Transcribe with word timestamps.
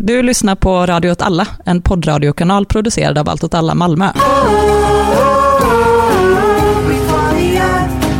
Du 0.00 0.22
lyssnar 0.22 0.54
på 0.54 0.86
Radio 0.86 1.10
åt 1.10 1.22
alla, 1.22 1.46
en 1.64 1.82
poddradiokanal 1.82 2.66
producerad 2.66 3.18
av 3.18 3.28
Allt 3.28 3.44
åt 3.44 3.54
alla 3.54 3.74
Malmö. 3.74 4.10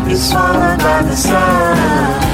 Du 0.09 0.15
har 0.35 2.28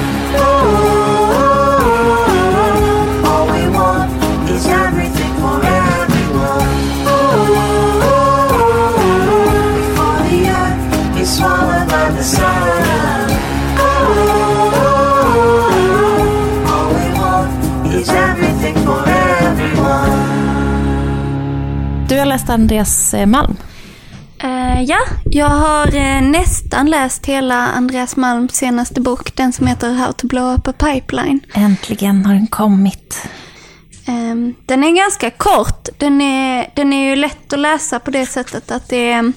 läst 22.35 22.49
Andreas 22.49 23.13
eh, 23.13 23.25
Malm. 23.25 23.55
Eh, 24.43 24.81
ja, 24.81 24.99
jag 25.25 25.49
har 25.49 25.95
eh, 25.95 26.21
nästan 26.21 26.89
läst 26.89 27.25
hela 27.25 27.55
Andreas 27.55 28.15
Malms 28.15 28.53
senaste 28.53 29.01
bok, 29.01 29.35
den 29.35 29.53
som 29.53 29.67
heter 29.67 29.93
How 29.93 30.11
to 30.11 30.27
blow 30.27 30.53
up 30.53 30.67
a 30.67 30.73
pipeline. 30.73 31.39
Äntligen 31.53 32.25
har 32.25 32.33
den 32.33 32.47
kommit. 32.47 33.27
Ehm, 34.05 34.55
den 34.65 34.83
är 34.83 34.91
ganska 34.91 35.29
kort. 35.29 35.89
Den 35.97 36.21
är, 36.21 36.71
den 36.75 36.93
är 36.93 37.09
ju 37.09 37.15
lätt 37.15 37.53
att 37.53 37.59
läsa 37.59 37.99
på 37.99 38.11
det 38.11 38.25
sättet 38.25 38.71
att 38.71 38.89
det 38.89 39.11
är 39.11 39.33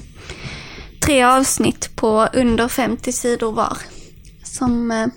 tre 1.01 1.23
avsnitt 1.23 1.96
på 1.96 2.29
under 2.33 2.69
50 2.69 3.12
sidor 3.12 3.52
var. 3.52 3.79
Som, 4.45 5.10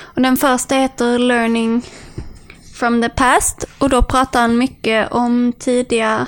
och 0.00 0.22
den 0.22 0.36
första 0.36 0.74
heter 0.74 1.18
Learning 1.18 1.82
from 2.74 3.02
the 3.02 3.08
past 3.08 3.64
och 3.78 3.88
då 3.88 4.02
pratar 4.02 4.40
han 4.40 4.58
mycket 4.58 5.12
om 5.12 5.52
tidiga, 5.58 6.26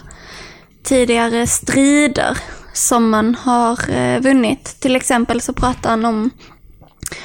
tidigare 0.84 1.46
strider 1.46 2.38
som 2.72 3.10
man 3.10 3.34
har 3.34 3.90
eh, 3.90 4.20
vunnit. 4.20 4.80
Till 4.80 4.96
exempel 4.96 5.40
så 5.40 5.52
pratar 5.52 5.90
han 5.90 6.04
om, 6.04 6.30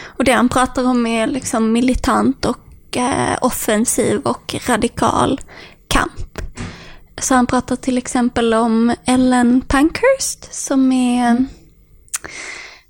och 0.05 0.23
det 0.23 0.31
han 0.31 0.49
pratar 0.49 0.83
om 0.88 1.07
är 1.07 1.27
liksom 1.27 1.71
militant 1.71 2.45
och 2.45 2.97
eh, 2.97 3.38
offensiv 3.41 4.19
och 4.19 4.55
radikal 4.67 5.41
kamp. 5.88 6.41
Så 7.17 7.35
han 7.35 7.47
pratar 7.47 7.75
till 7.75 7.97
exempel 7.97 8.53
om 8.53 8.95
Ellen 9.05 9.61
Pankhurst 9.61 10.53
som 10.53 10.91
är 10.91 11.45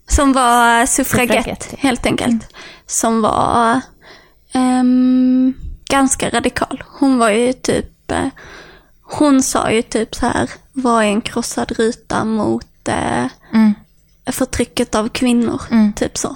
som 0.07 0.33
var 0.33 0.85
suffragett, 0.85 1.75
helt 1.77 2.05
enkelt. 2.05 2.55
Som 2.85 3.21
var 3.21 3.81
ehm, 4.53 5.53
ganska 5.89 6.29
radikal. 6.29 6.83
Hon 6.87 7.17
var 7.17 7.29
ju 7.29 7.53
typ, 7.53 8.11
eh, 8.11 8.27
hon 9.11 9.43
sa 9.43 9.71
ju 9.71 9.81
typ 9.81 10.15
så 10.15 10.25
här, 10.25 10.49
var 10.73 11.03
en 11.03 11.21
krossad 11.21 11.71
ruta 11.71 12.23
mot 12.25 12.87
eh, 12.87 13.25
Mm. 13.53 13.73
förtrycket 14.31 14.95
av 14.95 15.09
kvinnor. 15.09 15.61
Mm. 15.71 15.93
Typ 15.93 16.17
så. 16.17 16.27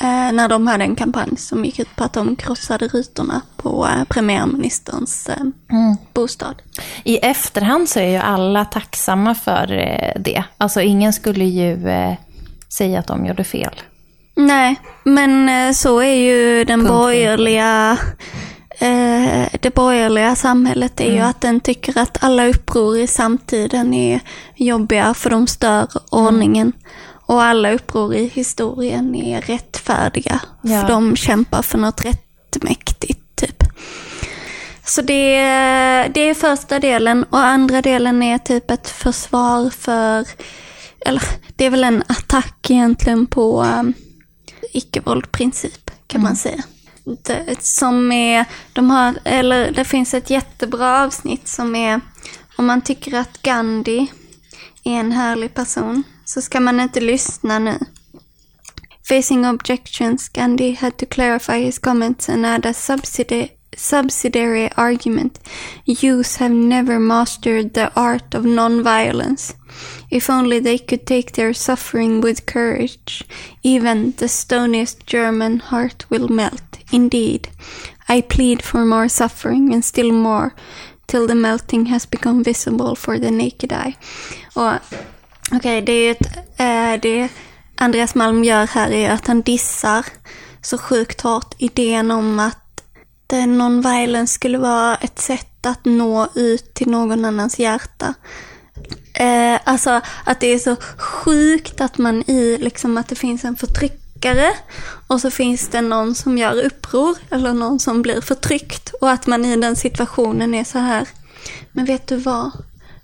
Eh, 0.00 0.32
när 0.32 0.48
de 0.48 0.66
hade 0.66 0.84
en 0.84 0.96
kampanj 0.96 1.36
som 1.36 1.64
gick 1.64 1.78
ut 1.78 1.96
på 1.96 2.04
att 2.04 2.12
de 2.12 2.36
krossade 2.36 2.88
rutorna 2.88 3.40
på 3.56 3.86
eh, 3.88 4.04
premiärministerns 4.04 5.28
eh, 5.28 5.40
Mm. 5.70 5.96
bostad. 6.12 6.54
I 7.04 7.16
efterhand 7.18 7.88
så 7.88 8.00
är 8.00 8.08
ju 8.08 8.16
alla 8.16 8.64
tacksamma 8.64 9.34
för 9.34 9.72
eh, 9.72 10.20
det. 10.22 10.44
Alltså 10.58 10.80
ingen 10.80 11.12
skulle 11.12 11.44
ju 11.44 11.88
eh, 11.88 12.14
säga 12.68 12.98
att 12.98 13.06
de 13.06 13.26
gjorde 13.26 13.44
fel. 13.44 13.74
Nej, 14.34 14.76
men 15.04 15.48
eh, 15.48 15.72
så 15.72 15.98
är 16.00 16.14
ju 16.14 16.64
den 16.64 16.80
Punkt. 16.80 16.88
borgerliga 16.92 17.98
eh, 18.82 19.48
det 19.60 19.74
borgerliga 19.74 20.36
samhället 20.36 21.00
är 21.00 21.04
ju 21.10 21.16
Mm. 21.16 21.28
att 21.30 21.40
den 21.40 21.60
tycker 21.60 21.98
att 21.98 22.24
alla 22.24 22.46
uppror 22.46 22.98
i 22.98 23.06
samtiden 23.06 23.94
är 23.94 24.20
jobbiga 24.56 25.14
för 25.14 25.30
de 25.30 25.46
stör 25.46 25.88
ordningen. 26.10 26.72
Och 27.26 27.42
alla 27.42 27.72
uppror 27.72 28.14
i 28.14 28.24
historien 28.34 29.14
är 29.14 29.40
rättfärdiga 29.40 30.40
Ja. 30.62 30.80
för 30.80 30.88
de 30.88 31.16
kämpar 31.16 31.62
för 31.62 31.78
något 31.78 32.04
rättmäktigt 32.04 33.36
typ. 33.36 33.62
Så 34.84 35.02
det, 35.02 35.36
det 36.14 36.20
är 36.20 36.34
första 36.34 36.78
delen 36.78 37.24
och 37.24 37.38
andra 37.38 37.82
delen 37.82 38.22
är 38.22 38.38
typ 38.38 38.70
ett 38.70 38.88
försvar 38.88 39.70
för, 39.70 40.26
eller 41.06 41.22
det 41.56 41.64
är 41.64 41.70
väl 41.70 41.84
en 41.84 42.02
attack 42.08 42.70
egentligen 42.70 43.26
på 43.26 43.62
um, 43.62 43.94
icke-våldprincip 44.72 45.90
kan 46.06 46.22
man 46.22 46.36
säga. 46.36 46.62
Det, 47.04 47.62
som 47.62 48.12
är, 48.12 48.44
de 48.72 48.90
har, 48.90 49.18
eller 49.24 49.70
det 49.70 49.84
finns 49.84 50.14
ett 50.14 50.30
jättebra 50.30 51.04
avsnitt 51.04 51.48
som 51.48 51.76
är 51.76 52.00
om 52.56 52.66
man 52.66 52.80
tycker 52.80 53.14
att 53.14 53.42
Gandhi 53.42 54.12
är 54.84 54.92
en 54.92 55.12
härlig 55.12 55.54
person 55.54 56.02
så 56.24 56.42
ska 56.42 56.60
man 56.60 56.80
inte 56.80 57.00
lyssna 57.00 57.58
nu. 57.58 57.78
Facing 59.08 59.46
objections, 59.46 60.28
Gandhi 60.28 60.74
had 60.80 60.96
to 60.96 61.06
clarify 61.06 61.64
his 61.64 61.78
comments 61.78 62.28
and 62.28 62.46
add 62.46 62.66
a 62.66 62.72
subsidi- 62.72 63.48
subsidiary 63.76 64.70
argument. 64.74 65.40
Youth 65.86 66.38
have 66.38 66.54
never 66.54 66.98
mastered 66.98 67.74
the 67.74 67.88
art 67.94 68.34
of 68.34 68.44
non-violence. 68.44 69.54
If 70.12 70.28
only 70.28 70.60
they 70.60 70.78
could 70.78 71.06
take 71.06 71.32
their 71.32 71.54
suffering 71.54 72.20
with 72.20 72.44
courage, 72.44 73.24
even 73.62 74.12
the 74.18 74.28
stoniest 74.28 75.06
German 75.06 75.60
heart 75.60 76.04
will 76.10 76.28
melt. 76.28 76.78
Indeed, 76.92 77.48
I 78.08 78.20
plead 78.20 78.62
for 78.62 78.84
more 78.84 79.08
suffering 79.08 79.72
and 79.74 79.82
still 79.84 80.12
more, 80.12 80.54
till 81.06 81.26
the 81.26 81.34
melting 81.34 81.86
has 81.86 82.10
become 82.10 82.44
visible 82.44 82.94
for 82.94 83.18
the 83.18 83.30
naked 83.30 83.72
eye. 83.72 83.94
Och 84.54 84.72
Okej, 85.52 85.82
det 85.82 85.92
är 85.92 86.10
ett, 86.10 86.36
äh, 86.56 87.00
det 87.00 87.28
Andreas 87.76 88.14
Malm 88.14 88.44
gör 88.44 88.66
här 88.66 88.90
är 88.90 89.10
att 89.10 89.26
han 89.26 89.42
dissar 89.42 90.06
så 90.62 90.78
sjukt 90.78 91.20
hårt 91.20 91.54
idén 91.58 92.10
om 92.10 92.38
att 92.38 92.82
non-violence 93.30 94.34
skulle 94.34 94.58
vara 94.58 94.94
ett 94.94 95.18
sätt 95.18 95.66
att 95.66 95.84
nå 95.84 96.28
ut 96.34 96.74
till 96.74 96.88
någon 96.88 97.24
annans 97.24 97.58
hjärta. 97.58 98.14
Eh, 99.14 99.60
alltså 99.64 100.00
att 100.24 100.40
det 100.40 100.46
är 100.46 100.58
så 100.58 100.76
sjukt 100.96 101.80
att 101.80 101.98
man 101.98 102.22
i, 102.30 102.58
liksom 102.60 102.96
att 102.98 103.08
det 103.08 103.14
finns 103.14 103.44
en 103.44 103.56
förtryckare 103.56 104.50
och 105.06 105.20
så 105.20 105.30
finns 105.30 105.68
det 105.68 105.80
någon 105.80 106.14
som 106.14 106.38
gör 106.38 106.62
uppror 106.64 107.16
eller 107.30 107.52
någon 107.52 107.78
som 107.80 108.02
blir 108.02 108.20
förtryckt 108.20 108.90
och 109.00 109.10
att 109.10 109.26
man 109.26 109.44
i 109.44 109.56
den 109.56 109.76
situationen 109.76 110.54
är 110.54 110.64
så 110.64 110.78
här, 110.78 111.08
men 111.72 111.84
vet 111.84 112.06
du 112.06 112.16
vad? 112.16 112.50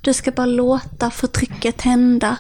Du 0.00 0.12
ska 0.12 0.30
bara 0.30 0.46
låta 0.46 1.10
förtrycket 1.10 1.80
hända. 1.82 2.36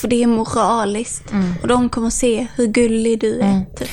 För 0.00 0.08
det 0.08 0.22
är 0.22 0.26
moraliskt. 0.26 1.24
Och 1.62 1.68
de 1.68 1.88
kommer 1.88 2.10
se 2.10 2.46
hur 2.54 2.66
gullig 2.66 3.20
du 3.20 3.40
är. 3.40 3.64
Typ. 3.76 3.88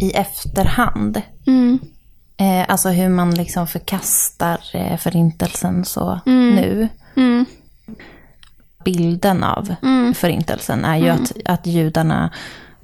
I 0.00 0.10
efterhand, 0.12 1.22
Mm. 1.46 1.78
eh, 2.36 2.64
alltså 2.70 2.88
hur 2.88 3.08
man 3.08 3.34
liksom 3.34 3.66
förkastar 3.66 4.60
eh, 4.72 4.98
förintelsen 4.98 5.84
så 5.84 6.20
nu. 6.26 6.88
Mm. 7.16 7.44
Bilden 8.84 9.44
av 9.44 9.74
förintelsen 10.14 10.84
är 10.84 10.96
ju 10.96 11.08
att, 11.08 11.32
att 11.44 11.66
judarna 11.66 12.30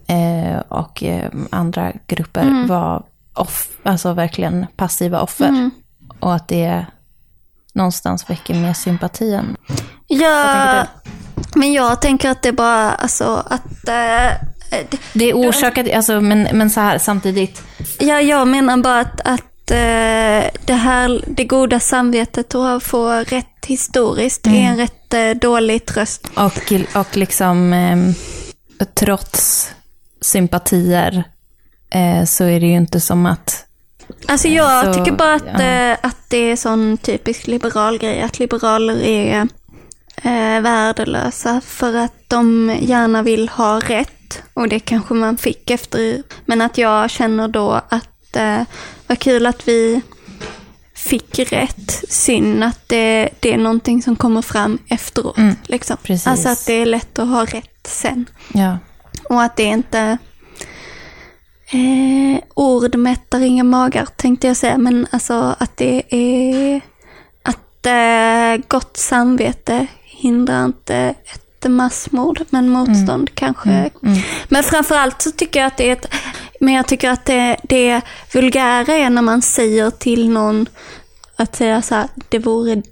eh, 0.06 0.58
och 0.68 1.02
eh, 1.02 1.30
andra 1.50 1.92
grupper 2.06 2.66
var 2.68 3.02
off, 3.34 3.68
alltså 3.82 4.12
verkligen 4.12 4.66
passiva 4.76 5.20
offer. 5.20 5.70
Och 6.20 6.34
att 6.34 6.48
det 6.48 6.86
någonstans 7.72 8.30
väcker 8.30 8.54
mer 8.54 8.72
sympati 8.72 9.34
än 9.34 9.56
Ja, 10.06 10.86
men 11.54 11.72
jag 11.72 12.02
tänker 12.02 12.30
att 12.30 12.42
det 12.42 12.52
bara 12.52 12.90
alltså 12.92 13.42
att... 13.50 13.88
eh, 13.88 14.32
det- 14.90 14.98
Det 15.14 15.24
är 15.30 15.34
orsakat, 15.34 15.90
alltså, 15.94 16.20
men, 16.20 16.48
men 16.52 16.70
så 16.70 16.80
här 16.80 16.98
samtidigt. 16.98 17.62
Ja, 17.98 18.20
jag 18.20 18.48
menar 18.48 18.76
bara 18.76 19.00
att, 19.00 19.20
att 19.20 19.40
eh, 19.40 19.46
det 19.64 20.74
här, 20.74 21.24
det 21.26 21.44
goda 21.44 21.80
samvetet 21.80 22.54
att 22.54 22.82
få 22.82 23.10
rätt 23.10 23.46
historiskt 23.66 24.46
är 24.46 24.50
en 24.50 24.76
rätt 24.76 25.14
eh, 25.14 25.30
dålig 25.30 25.86
tröst. 25.86 26.28
Och, 26.34 26.72
och 26.94 27.16
liksom 27.16 27.72
eh, 27.72 27.96
trots 28.94 29.70
sympatier 30.20 31.24
eh, 31.90 32.24
så 32.24 32.44
är 32.44 32.60
det 32.60 32.66
ju 32.66 32.76
inte 32.76 33.00
som 33.00 33.26
att... 33.26 33.66
Alltså 34.28 34.48
jag 34.48 34.84
Så, 34.84 34.94
tycker 34.94 35.12
bara 35.12 35.34
att, 35.34 35.44
ja. 35.58 35.62
eh, 35.62 35.96
att 36.02 36.16
det 36.28 36.36
är 36.36 36.56
sån 36.56 36.96
typisk 36.96 37.46
liberal 37.46 37.98
grej, 37.98 38.22
att 38.22 38.38
liberaler 38.38 39.02
är 39.02 39.48
eh, 40.22 40.60
värdelösa 40.60 41.60
för 41.66 41.96
att 41.96 42.14
de 42.28 42.76
gärna 42.80 43.22
vill 43.22 43.48
ha 43.48 43.80
rätt. 43.80 44.42
Och 44.54 44.68
det 44.68 44.80
kanske 44.80 45.14
man 45.14 45.36
fick 45.36 45.70
efter, 45.70 46.22
men 46.46 46.60
att 46.60 46.78
jag 46.78 47.10
känner 47.10 47.48
då 47.48 47.80
att 47.88 48.36
eh, 48.36 48.62
vad 49.06 49.18
kul 49.18 49.46
att 49.46 49.68
vi 49.68 50.00
fick 50.94 51.38
rätt. 51.38 52.04
Synd 52.08 52.64
att 52.64 52.88
det, 52.88 53.28
det 53.40 53.52
är 53.52 53.58
någonting 53.58 54.02
som 54.02 54.16
kommer 54.16 54.42
fram 54.42 54.78
efteråt. 54.88 55.38
Mm, 55.38 55.56
liksom. 55.64 55.96
precis. 56.02 56.26
Alltså 56.26 56.48
att 56.48 56.66
det 56.66 56.72
är 56.72 56.86
lätt 56.86 57.18
att 57.18 57.28
ha 57.28 57.44
rätt 57.44 57.86
sen. 57.86 58.26
Ja. 58.54 58.78
Och 59.28 59.42
att 59.42 59.56
det 59.56 59.62
inte... 59.64 60.18
Eh, 61.74 62.42
ord 62.54 62.96
mättar 62.96 63.40
inga 63.40 63.64
magar 63.64 64.06
tänkte 64.16 64.46
jag 64.46 64.56
säga, 64.56 64.78
men 64.78 65.06
alltså 65.10 65.56
att 65.58 65.76
det 65.76 66.02
är 66.10 66.80
eh, 67.86 68.60
gott 68.68 68.96
samvete 68.96 69.86
hindrar 70.04 70.64
inte 70.64 71.14
ett 71.24 71.70
massmord, 71.70 72.44
men 72.50 72.68
motstånd 72.68 73.08
Mm. 73.08 73.26
kanske. 73.34 73.90
Men 74.48 74.62
framförallt 74.62 75.22
så 75.22 75.30
tycker 75.30 75.60
jag 75.60 75.66
att 75.66 75.76
det 75.76 75.88
är 75.88 75.92
ett, 75.92 76.06
men 76.62 76.74
jag 76.74 76.86
tycker 76.88 77.10
att 77.10 77.24
det, 77.24 77.56
det 77.62 78.00
vulgära 78.34 78.92
är 78.94 79.10
när 79.10 79.22
man 79.22 79.42
säger 79.42 79.90
till 79.90 80.28
någon 80.30 80.66
att 81.36 81.56
säga 81.56 81.82
så 81.82 81.94
här, 81.94 82.08
det 82.28 82.38
vore 82.38 82.82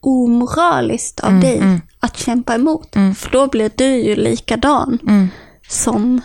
omoraliskt 0.00 1.20
av 1.20 1.28
Mm, 1.30 1.40
dig 1.40 1.80
att 2.00 2.16
kämpa 2.18 2.54
emot. 2.54 2.88
För 3.16 3.30
då 3.30 3.46
blir 3.46 3.70
du 3.74 3.84
ju 3.96 4.16
likadan 4.16 4.98
Mm. 5.02 5.28
som 5.68 6.20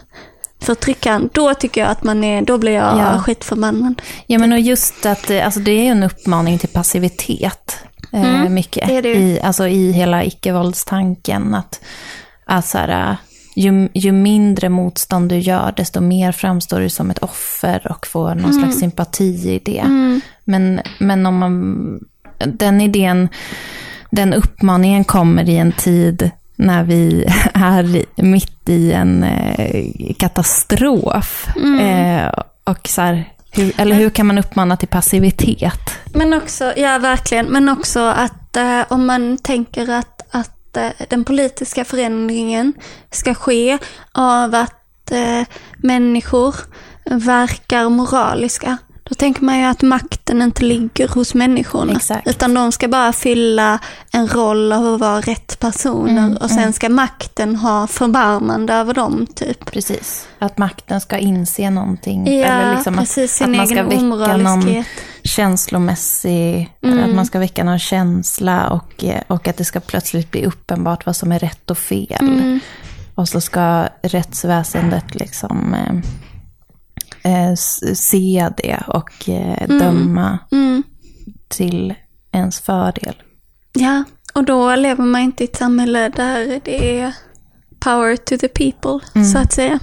förtryckaren. 0.61 1.29
Då 1.33 1.53
tycker 1.53 1.81
jag 1.81 1.89
att 1.89 2.03
man 2.03 2.23
är, 2.23 2.41
då 2.41 2.57
blir 2.57 2.71
jag 2.71 2.97
Ja. 2.97 3.19
skitförbannad. 3.25 4.01
Ja, 4.27 4.39
men 4.39 4.51
och 4.53 4.59
just 4.59 5.05
att 5.05 5.29
eh, 5.29 5.45
alltså, 5.45 5.59
det 5.59 5.71
är 5.71 5.83
ju 5.83 5.89
en 5.89 6.03
uppmaning 6.03 6.59
till 6.59 6.69
passivitet. 6.69 7.77
Eh, 8.13 8.35
Mm, 8.35 8.53
mycket. 8.53 8.87
det 8.87 9.01
det. 9.01 9.13
I, 9.15 9.41
alltså, 9.41 9.67
I 9.67 9.91
hela 9.91 10.23
icke-våldstanken. 10.23 11.53
Att, 11.55 11.79
att 12.45 12.65
så 12.65 12.77
här, 12.77 13.09
eh, 13.11 13.15
ju, 13.55 13.89
ju 13.93 14.11
mindre 14.11 14.69
motstånd 14.69 15.29
du 15.29 15.37
gör, 15.37 15.73
desto 15.77 16.01
mer 16.01 16.31
framstår 16.31 16.79
du 16.79 16.89
som 16.89 17.09
ett 17.11 17.19
offer 17.19 17.87
och 17.91 18.07
får 18.07 18.29
någon 18.35 18.39
Mm. 18.51 18.61
slags 18.61 18.79
sympati 18.79 19.25
i 19.49 19.61
det. 19.65 19.83
Men, 20.43 20.81
men 20.99 21.25
om 21.25 21.37
man... 21.37 21.99
Den 22.45 22.81
idén, 22.81 23.29
den 24.11 24.33
uppmaningen 24.33 25.03
kommer 25.03 25.49
i 25.49 25.57
en 25.57 25.71
tid 25.71 26.31
när 26.55 26.83
vi 26.83 27.25
är 27.53 28.05
mitt 28.23 28.69
i 28.69 28.91
en 28.93 29.23
eh, 29.23 29.85
katastrof. 30.17 31.47
Eh, 31.81 32.31
och 32.63 32.87
så 32.87 33.01
här, 33.01 33.29
hur, 33.51 33.73
eller 33.77 33.95
hur 33.95 34.09
kan 34.09 34.25
man 34.27 34.37
uppmana 34.37 34.77
till 34.77 34.87
passivitet? 34.87 35.91
Men 36.13 36.33
också, 36.33 36.73
ja 36.77 36.97
verkligen, 36.97 37.45
men 37.45 37.69
också 37.69 37.99
att 37.99 38.57
eh, 38.57 38.81
om 38.89 39.05
man 39.05 39.37
tänker 39.37 39.89
att, 39.89 40.21
att 40.31 40.54
den 41.07 41.23
politiska 41.23 41.85
förändringen 41.85 42.73
ska 43.11 43.33
ske 43.33 43.77
av 44.11 44.55
att 44.55 45.11
eh, 45.11 45.41
människor 45.77 46.55
verkar 47.05 47.89
moraliska. 47.89 48.77
Då 49.09 49.15
tänker 49.15 49.43
man 49.43 49.59
ju 49.59 49.65
att 49.65 49.81
makten 49.81 50.41
inte 50.41 50.63
ligger 50.63 51.07
hos 51.07 51.33
människorna. 51.33 51.93
Exakt. 51.93 52.27
Utan 52.27 52.53
de 52.53 52.71
ska 52.71 52.87
bara 52.87 53.13
fylla 53.13 53.79
en 54.11 54.27
roll 54.27 54.71
av 54.71 54.93
att 54.93 54.99
vara 54.99 55.21
rätt 55.21 55.59
personer. 55.59 56.43
och 56.43 56.49
sen 56.49 56.73
ska 56.73 56.89
makten 56.89 57.55
ha 57.55 57.87
förbarmande 57.87 58.73
över 58.73 58.93
dem, 58.93 59.27
typ. 59.35 59.65
Precis. 59.65 60.27
Att 60.39 60.57
makten 60.57 61.01
ska 61.01 61.17
inse 61.17 61.69
någonting. 61.69 62.39
Ja, 62.39 62.45
eller 62.45 62.75
liksom 62.75 62.97
precis. 62.97 63.41
att, 63.41 63.47
att 63.47 63.47
Sin 63.47 63.57
man 63.57 63.67
ska 63.67 63.83
väcka 63.83 64.37
någon. 64.37 64.83
Känslomässig, 65.25 66.69
Mm. 66.81 67.03
att 67.03 67.15
man 67.15 67.25
ska 67.25 67.39
väcka 67.39 67.63
någon 67.63 67.79
känsla 67.79 68.69
och, 68.69 69.03
eh, 69.03 69.21
och 69.27 69.47
att 69.47 69.57
det 69.57 69.65
ska 69.65 69.79
plötsligt 69.79 70.31
bli 70.31 70.45
uppenbart 70.45 71.05
vad 71.05 71.15
som 71.15 71.31
är 71.31 71.39
rätt 71.39 71.71
och 71.71 71.77
fel. 71.77 72.17
Mm. 72.21 72.59
Och 73.15 73.29
så 73.29 73.41
ska 73.41 73.87
rättsväsendet 74.01 75.15
liksom 75.15 75.73
eh, 77.23 77.43
eh, 77.49 77.55
se 77.95 78.49
det 78.57 78.83
och 78.87 79.29
eh, 79.29 79.67
döma 79.67 80.39
Mm. 80.51 80.83
till 81.47 81.93
ens 82.31 82.59
fördel. 82.59 83.15
Ja, 83.73 84.03
och 84.33 84.43
då 84.43 84.75
lever 84.75 85.03
man 85.03 85.21
inte 85.21 85.43
i 85.43 85.47
ett 85.47 85.55
samhälle 85.57 86.09
där 86.09 86.61
det 86.63 86.99
är 86.99 87.13
power 87.79 88.15
to 88.15 88.37
the 88.37 88.47
people, 88.47 89.23
så 89.31 89.37
att 89.37 89.53
säga. 89.53 89.79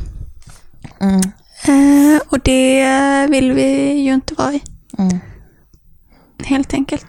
Mm. 1.00 1.20
Eh, 1.64 2.20
och 2.28 2.38
det 2.44 3.26
vill 3.30 3.52
vi 3.52 3.92
ju 3.92 4.14
inte 4.14 4.34
vara 4.34 4.52
i, 4.52 4.62
Mm. 4.98 5.20
Helt 6.46 6.74
enkelt. 6.74 7.06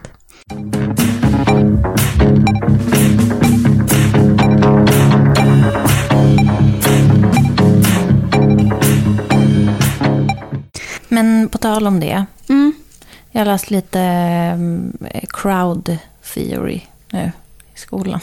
Men 11.08 11.48
på 11.48 11.58
tal 11.58 11.86
om 11.86 12.00
det, 12.00 12.24
Mm. 12.48 12.72
jag 13.30 13.40
har 13.40 13.46
läst 13.46 13.70
lite 13.70 14.00
mm, 14.00 14.96
crowd 15.28 15.98
theory 16.34 16.80
nu 17.10 17.32
i 17.74 17.78
skolan. 17.78 18.20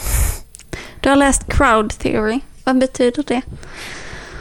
Du 0.99 1.09
har 1.09 1.15
läst 1.15 1.53
crowd 1.53 1.89
theory. 1.89 2.39
Vad 2.63 2.77
betyder 2.79 3.23
det? 3.27 3.41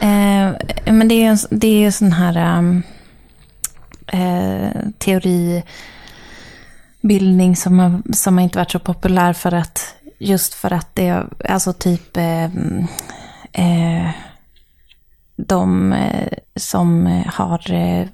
Eh, 0.05 0.51
men 0.93 1.07
det 1.07 1.15
är 1.15 1.19
ju 1.19 1.25
en, 1.27 1.37
det 1.49 1.67
är 1.67 1.79
ju 1.79 1.91
sån 1.91 2.11
här 2.11 2.57
um, 2.59 2.83
eh, 4.07 4.81
bildning 7.01 7.55
som 7.55 7.79
har, 7.79 8.13
som 8.13 8.37
har 8.37 8.43
inte 8.43 8.57
varit 8.57 8.71
så 8.71 8.79
populär 8.79 9.33
för 9.33 9.53
att 9.53 9.95
just 10.19 10.53
för 10.53 10.73
att 10.73 10.95
det 10.95 11.07
är 11.07 11.27
alltså 11.49 11.73
typ 11.73 12.17
eh, 12.17 12.45
eh, 13.53 14.09
de 15.35 15.93
eh, 15.93 16.37
som 16.55 17.07
eh, 17.07 17.25
har 17.25 17.71
eh, 17.71 18.07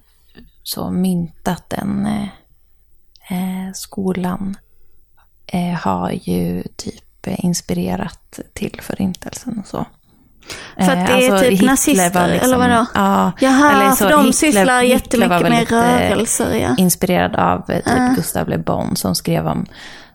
så 0.63 0.91
myntat 0.91 1.69
den 1.69 2.05
eh, 2.05 2.27
eh, 3.29 3.73
skolan 3.73 4.57
eh, 5.47 5.73
har 5.73 6.11
ju 6.11 6.63
typ 6.75 7.27
eh, 7.27 7.45
inspirerat 7.45 8.39
till 8.53 8.79
förintelsen 8.81 9.59
och 9.59 9.67
så. 9.67 9.85
För 10.75 10.83
att 10.83 11.07
det 11.07 11.13
är 11.13 11.31
alltså, 11.31 11.39
typ 11.39 11.51
Hitler 11.53 11.67
nazister, 11.69 12.27
liksom- 12.27 12.53
eller 12.53 12.57
vadå? 12.57 12.85
Ja, 12.93 13.31
Jaha, 13.39 13.71
eller 13.71 13.89
så 13.91 13.95
för 13.95 14.09
de 14.09 14.19
Hitler- 14.25 14.31
sysslar 14.31 14.81
Hitler 14.81 14.81
jättemycket 14.83 15.29
var 15.41 15.49
med 15.49 15.71
eh, 15.71 16.09
rörelser. 16.09 16.55
Ja. 16.55 16.75
Inspirerad 16.77 17.35
av 17.35 17.71
eh, 17.71 17.75
typ 17.77 17.87
Ah. 17.87 18.13
Gustav 18.15 18.49
Le 18.49 18.57
Bon 18.57 18.95
som 18.95 19.15
skrev 19.15 19.47
om 19.47 19.65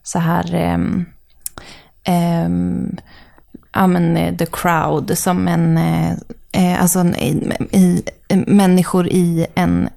så 0.03 0.19
här, 0.19 0.55
ehm, 0.55 1.05
ehm, 2.05 2.97
ja 3.75 3.87
men 3.87 4.17
eh, 4.17 4.37
the 4.37 4.47
crowd 4.47 5.19
som 5.19 5.49
en, 5.49 5.79
eh, 5.79 6.13
eh, 6.53 6.83
alltså 6.83 6.99
en, 6.99 7.17
i, 7.17 7.53
i, 7.73 8.05
människor 8.47 9.07
i 9.09 9.47
en 9.55 9.89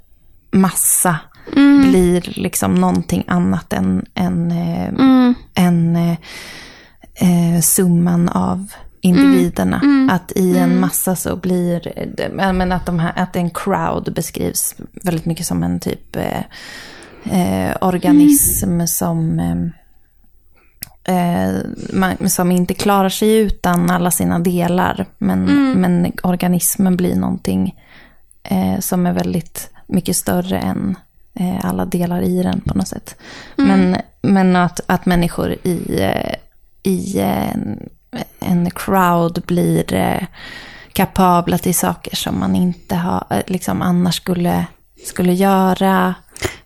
massa 0.51 1.15
Mm. 1.55 1.89
blir 1.89 2.21
liksom 2.39 2.75
någonting 2.75 3.23
annat 3.27 3.73
än, 3.73 4.05
än, 4.15 4.51
eh, 4.51 4.88
Mm. 4.89 5.33
än 5.55 5.95
eh, 5.95 6.17
eh, 7.15 7.61
summan 7.61 8.29
av 8.29 8.67
individerna. 9.05 9.79
Mm. 9.83 10.09
Att 10.09 10.31
i 10.35 10.57
en 10.57 10.79
massa 10.79 11.15
så 11.15 11.35
blir, 11.35 11.93
men 12.53 12.71
att, 12.71 12.85
de 12.85 12.99
här, 12.99 13.13
att 13.15 13.35
en 13.35 13.49
crowd 13.49 14.13
beskrivs 14.15 14.75
väldigt 15.03 15.25
mycket 15.25 15.45
som 15.45 15.63
en 15.63 15.79
typ 15.79 16.15
eh, 16.15 16.43
eh, 17.69 17.75
organism 17.81 18.71
Mm. 18.73 18.87
som, 18.87 19.39
eh, 19.39 19.57
eh, 21.15 21.55
man, 21.93 22.29
som 22.29 22.51
inte 22.51 22.74
klarar 22.74 23.09
sig 23.09 23.38
utan 23.38 23.89
alla 23.89 24.12
sina 24.12 24.39
delar. 24.39 25.05
Men, 25.17 25.50
Mm. 25.50 25.81
men 25.81 26.12
organismen 26.24 26.97
blir 26.97 27.15
någonting 27.15 27.75
eh, 28.43 28.79
som 28.79 29.05
är 29.05 29.13
väldigt 29.13 29.69
mycket 29.88 30.15
större 30.15 30.59
än 30.59 30.95
eh, 31.33 31.65
alla 31.65 31.85
delar 31.85 32.21
i 32.21 32.43
den 32.43 32.62
på 32.62 32.77
något 32.77 32.88
sätt. 32.88 33.15
Men, 33.55 33.95
men 34.21 34.55
att, 34.55 34.79
att 34.88 35.05
människor 35.05 35.51
i, 35.63 36.07
i 36.83 37.19
en, 37.19 37.89
en 38.39 38.72
crowd 38.72 39.43
blir 39.45 39.93
eh, 39.93 40.24
kapabla 40.93 41.57
till 41.57 41.75
saker 41.75 42.15
som 42.15 42.39
man 42.39 42.55
inte 42.55 42.95
har, 42.95 43.25
eh, 43.29 43.41
liksom 43.48 43.81
annars 43.81 44.15
skulle, 44.15 44.65
skulle 45.05 45.34
göra. 45.34 46.15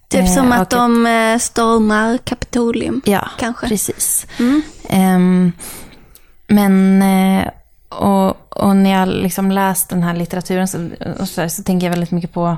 Typ 0.07 0.21
Eh, 0.21 0.33
som 0.33 0.51
att 0.51 0.69
de 0.69 1.05
eh, 1.05 1.37
stormar 1.37 2.17
Kapitolium. 2.17 3.01
Ja, 3.05 3.29
kanske. 3.39 3.67
precis. 3.67 4.27
Mm. 4.39 4.61
Ehm, 4.89 5.51
men, 6.47 7.03
och, 7.89 8.57
och 8.63 8.75
när 8.75 8.89
jag 8.99 9.07
liksom 9.07 9.51
läst 9.51 9.89
den 9.89 10.03
här 10.03 10.15
litteraturen 10.15 10.67
så, 10.67 10.89
och 11.19 11.29
så, 11.29 11.49
så 11.49 11.63
tänker 11.63 11.87
jag 11.87 11.91
väldigt 11.91 12.11
mycket 12.11 12.33
på, 12.33 12.57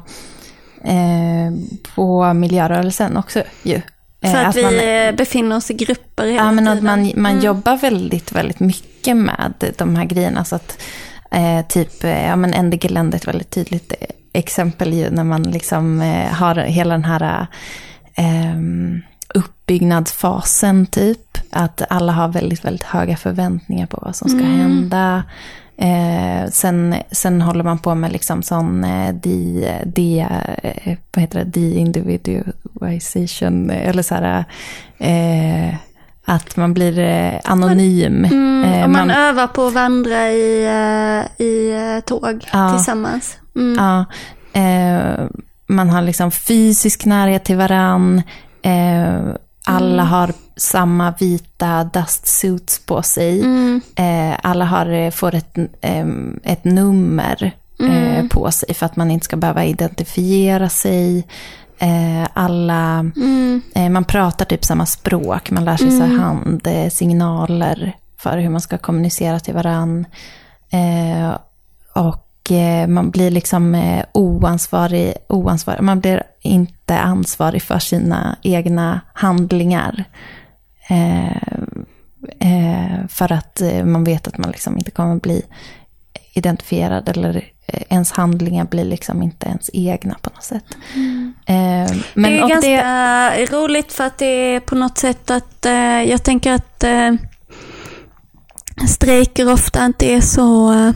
eh, 0.83 1.51
på 1.95 2.33
miljörörelsen 2.33 3.17
också 3.17 3.43
ju. 3.63 3.81
Eh, 4.23 4.31
För 4.31 4.43
att, 4.45 4.55
vi 4.55 4.63
man- 4.63 5.15
befinner 5.15 5.55
oss 5.57 5.71
i 5.71 5.73
grupper 5.73 6.25
hela 6.25 6.35
Ja, 6.43 6.51
men 6.51 6.67
att 6.67 6.79
tiden. 6.79 7.01
man, 7.01 7.11
man 7.15 7.41
jobbar 7.41 7.77
väldigt, 7.77 8.31
väldigt 8.31 8.59
mycket 8.59 9.17
med 9.17 9.53
de 9.77 9.95
här 9.95 10.05
grejerna. 10.05 10.45
Så 10.45 10.55
att 10.55 10.81
eh, 11.31 11.65
typ, 11.67 12.03
eh, 12.03 12.25
ja 12.27 12.35
men 12.35 12.53
Ende 12.53 12.77
Gelände 12.77 13.15
är 13.15 13.19
ett 13.19 13.27
väldigt 13.27 13.49
tydligt 13.49 13.93
exempel 14.33 14.93
ju 14.93 15.09
när 15.09 15.23
man 15.23 15.43
liksom 15.43 16.01
eh, 16.01 16.33
har 16.33 16.55
hela 16.55 16.93
den 16.93 17.05
här 17.05 17.47
eh, 18.15 18.55
uppbyggnadsfasen 19.33 20.85
typ. 20.85 21.37
Att 21.51 21.81
alla 21.89 22.11
har 22.11 22.27
väldigt, 22.27 22.65
väldigt 22.65 22.83
höga 22.83 23.17
förväntningar 23.17 23.85
på 23.85 23.99
vad 24.01 24.15
som 24.15 24.29
ska 24.29 24.39
hända. 24.39 25.23
Eh, 25.81 26.49
sen, 26.51 26.95
sen 27.11 27.41
håller 27.41 27.63
man 27.63 27.79
på 27.79 27.95
med 27.95 28.11
liksom 28.11 28.43
sån 28.43 28.83
eh, 28.83 29.13
de, 29.13 29.65
de, 29.85 30.19
eh, 30.63 30.97
vad 31.15 31.21
heter 31.21 31.39
det, 31.39 31.45
de-individualization, 31.59 33.69
eller 33.69 34.03
så 34.03 34.15
här, 34.15 34.45
eh, 34.97 35.75
att 36.25 36.55
man 36.57 36.73
blir 36.73 36.99
eh, 36.99 37.33
anonym. 37.43 38.25
Mm, 38.25 38.51
Eh, 38.63 38.83
och 38.83 38.89
man, 38.89 39.11
övar 39.11 39.47
på 39.47 39.67
att 39.67 39.73
vandra 39.73 40.29
i, 40.29 40.65
eh, 40.65 41.45
i 41.45 41.73
tåg 42.05 42.45
Ja. 42.53 42.71
tillsammans. 42.75 43.37
Mm. 43.55 43.75
Ja, 43.79 44.05
man 45.67 45.89
har 45.89 46.01
liksom 46.01 46.31
fysisk 46.31 47.05
närhet 47.05 47.43
till 47.43 47.57
varann. 47.57 48.21
Eh, 48.61 49.19
Alla 49.65 50.03
har 50.03 50.33
samma 50.55 51.13
vita 51.19 51.83
dust 51.83 52.27
suits 52.27 52.79
på 52.85 53.01
sig. 53.01 53.41
Eh, 53.95 54.37
alla 54.43 54.65
har, 54.65 55.11
får 55.11 55.35
ett, 55.35 55.57
eh, 55.81 56.07
ett 56.43 56.63
nummer 56.63 57.51
eh, 57.79 58.27
på 58.27 58.51
sig 58.51 58.73
för 58.73 58.85
att 58.85 58.95
man 58.95 59.11
inte 59.11 59.25
ska 59.25 59.35
behöva 59.35 59.65
identifiera 59.65 60.69
sig. 60.69 61.27
Eh, 61.79 62.27
alla, 62.33 63.11
eh, 63.75 63.89
man 63.89 64.03
pratar 64.03 64.45
typ 64.45 64.65
samma 64.65 64.85
språk, 64.85 65.51
man 65.51 65.65
lär 65.65 65.77
sig 65.77 65.91
så 65.91 66.03
här 66.03 66.17
handsignaler 66.17 67.95
för 68.17 68.37
hur 68.37 68.49
man 68.49 68.61
ska 68.61 68.77
kommunicera 68.77 69.39
till 69.39 69.53
varann. 69.53 70.05
Eh, 70.69 71.31
och 71.93 72.07
eh, 72.07 72.30
man 72.87 73.09
blir 73.09 73.31
liksom 73.31 73.75
eh, 73.75 74.05
oansvarig, 74.11 75.13
oansvarig, 75.27 75.81
man 75.81 75.99
blir 75.99 76.23
inte 76.41 76.99
ansvarig 76.99 77.61
för 77.61 77.79
sina 77.79 78.37
egna 78.43 79.01
handlingar. 79.13 80.03
Eh, 80.89 81.31
eh, 82.39 83.07
för 83.09 83.31
att 83.31 83.61
eh, 83.61 83.85
man 83.85 84.03
vet 84.03 84.27
att 84.27 84.37
man 84.37 84.51
liksom 84.51 84.77
inte 84.77 84.91
kommer 84.91 85.15
bli 85.15 85.41
identifierad 86.33 87.09
eller 87.09 87.35
eh, 87.65 87.81
ens 87.89 88.11
handlingar 88.11 88.65
blir 88.65 88.85
liksom 88.85 89.21
inte 89.21 89.47
ens 89.47 89.69
egna 89.73 90.15
på 90.21 90.29
något 90.29 90.43
sätt. 90.43 90.65
Eh, 91.45 91.97
men, 92.13 92.31
det 92.31 92.39
är 92.39 92.47
ganska 92.47 93.57
roligt 93.57 93.93
för 93.93 94.03
att 94.03 94.17
det 94.17 94.25
är 94.25 94.59
på 94.59 94.75
något 94.75 94.97
sätt 94.97 95.31
att 95.31 95.65
eh, 95.65 96.03
jag 96.03 96.23
tänker 96.23 96.53
att 96.53 96.83
eh, 96.83 97.13
strejker 98.87 99.53
ofta 99.53 99.85
inte 99.85 100.05
är 100.05 100.21
så... 100.21 100.73
Eh, 100.73 100.91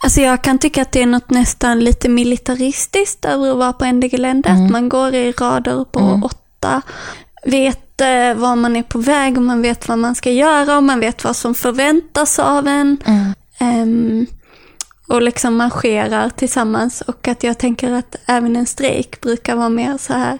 alltså 0.00 0.20
jag 0.20 0.42
kan 0.42 0.58
tycka 0.58 0.82
att 0.82 0.92
det 0.92 1.02
är 1.02 1.06
något 1.06 1.30
nästan 1.30 1.80
lite 1.80 2.08
militaristiskt 2.08 3.24
över 3.24 3.50
att 3.50 3.56
vara 3.56 3.72
på 3.72 3.84
NDG-länder. 3.84 4.50
Att 4.50 4.70
man 4.70 4.88
går 4.88 5.14
i 5.14 5.32
rader 5.32 5.84
på 5.84 6.20
åtta, 6.24 6.82
vet 7.44 8.00
eh, 8.00 8.34
var 8.34 8.56
man 8.56 8.76
är 8.76 8.82
på 8.82 8.98
väg 8.98 9.36
och 9.36 9.42
man 9.42 9.62
vet 9.62 9.88
vad 9.88 9.98
man 9.98 10.14
ska 10.14 10.30
göra 10.30 10.76
och 10.76 10.82
man 10.82 11.00
vet 11.00 11.24
vad 11.24 11.36
som 11.36 11.54
förväntas 11.54 12.38
av 12.38 12.68
en. 12.68 12.96
Ehm, 13.58 14.26
och 15.08 15.22
liksom 15.22 15.56
marscherar 15.56 16.30
tillsammans. 16.30 17.00
Och 17.00 17.28
att 17.28 17.42
jag 17.42 17.58
tänker 17.58 17.92
att 17.92 18.16
även 18.26 18.56
en 18.56 18.66
strejk 18.66 19.20
brukar 19.20 19.56
vara 19.56 19.68
mer 19.68 19.98
så 19.98 20.12
här 20.12 20.38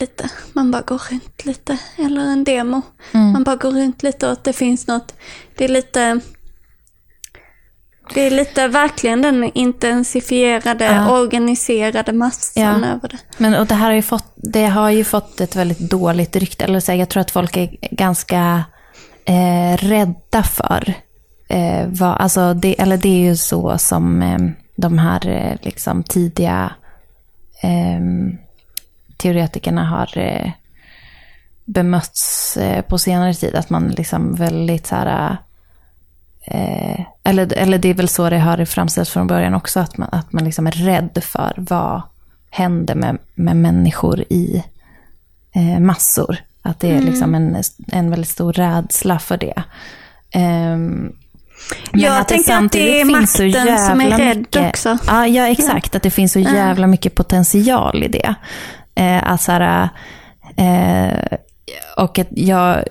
lite, 0.00 0.30
man 0.52 0.70
bara 0.70 0.82
går 0.82 1.02
runt 1.10 1.44
lite. 1.44 1.78
Eller 1.98 2.20
en 2.20 2.44
demo. 2.44 2.82
Man 3.12 3.44
bara 3.44 3.56
går 3.56 3.70
runt 3.70 4.02
lite 4.02 4.26
och 4.26 4.32
att 4.32 4.44
det 4.44 4.52
finns 4.52 4.86
något, 4.86 5.14
det 5.56 5.64
är 5.64 5.68
lite 5.68 6.20
det 8.14 8.20
är 8.26 8.30
lite 8.30 8.68
verkligen 8.68 9.22
den 9.22 9.44
intensifierade, 9.54 10.84
Ja. 10.84 11.20
organiserade 11.20 12.12
massan 12.12 12.62
Ja. 12.82 12.86
över 12.88 13.08
det. 13.08 13.18
Men 13.38 13.54
och 13.54 13.66
det 13.66 13.74
här 13.74 13.86
har 13.86 13.94
ju 13.94 14.02
fått, 14.02 14.32
det 14.36 14.66
har 14.66 14.90
ju 14.90 15.04
fått 15.04 15.40
ett 15.40 15.56
väldigt 15.56 15.78
dåligt 15.78 16.36
rykte. 16.36 16.64
Eller 16.64 16.80
så 16.80 16.92
jag 16.92 17.08
tror 17.08 17.20
att 17.20 17.30
folk 17.30 17.56
är 17.56 17.76
ganska 17.90 18.64
eh, 19.24 19.76
rädda 19.76 20.42
för. 20.42 20.94
Eh, 21.48 21.86
vad, 21.88 22.16
alltså 22.16 22.54
det, 22.54 22.80
eller 22.80 22.96
det 22.96 23.08
är 23.08 23.20
ju 23.30 23.36
så 23.36 23.78
som 23.78 24.22
eh, 24.22 24.38
de 24.76 24.98
här 24.98 25.28
eh, 25.28 25.56
liksom 25.62 26.02
tidiga 26.02 26.72
eh, 27.62 28.00
teoretikerna 29.20 29.84
har 29.84 30.18
eh, 30.18 30.50
bemötts 31.64 32.56
eh, 32.56 32.82
på 32.82 32.98
senare 32.98 33.34
tid. 33.34 33.54
Att 33.54 33.70
man 33.70 33.88
liksom 33.88 34.34
väldigt 34.34 34.86
så 34.86 34.94
här... 34.94 35.36
Eh, 36.44 37.00
eller, 37.24 37.52
eller 37.56 37.78
det 37.78 37.88
är 37.88 37.94
väl 37.94 38.08
så 38.08 38.30
det 38.30 38.38
har 38.38 38.64
framställts 38.64 39.10
från 39.10 39.26
början 39.26 39.54
också. 39.54 39.80
Att 39.80 39.96
man, 39.98 40.08
att 40.12 40.32
man 40.32 40.44
liksom 40.44 40.66
är 40.66 40.70
rädd 40.72 41.18
för 41.22 41.52
vad 41.56 42.02
händer 42.50 42.94
med, 42.94 43.18
med 43.34 43.56
människor 43.56 44.20
i 44.20 44.64
eh, 45.52 45.80
massor. 45.80 46.36
Att 46.62 46.80
det 46.80 46.90
är 46.90 47.00
liksom 47.00 47.34
en, 47.34 47.62
en 47.92 48.10
väldigt 48.10 48.28
stor 48.30 48.52
rädsla 48.52 49.18
för 49.18 49.36
det. 49.36 49.62
Men 51.92 52.00
Jag 52.02 52.28
tänker 52.28 52.56
att 52.56 52.72
det 52.72 53.00
är 53.00 53.04
makten 53.04 53.78
som 53.78 54.00
är 54.00 54.18
rädd 54.18 54.36
mycket- 54.38 54.68
också. 54.68 54.98
Ja, 55.06 55.26
ja, 55.26 55.46
exakt. 55.48 55.94
Att 55.94 56.02
det 56.02 56.10
finns 56.10 56.32
så 56.32 56.38
jävla 56.38 56.86
mycket 56.86 57.14
potential 57.14 58.02
i 58.02 58.08
det. 58.08 58.34
Eh, 59.00 59.32
att 59.32 59.42
så 59.42 59.52
här, 59.52 59.88
eh, 60.56 61.38
och 61.96 62.18
att 62.18 62.28
jag... 62.30 62.84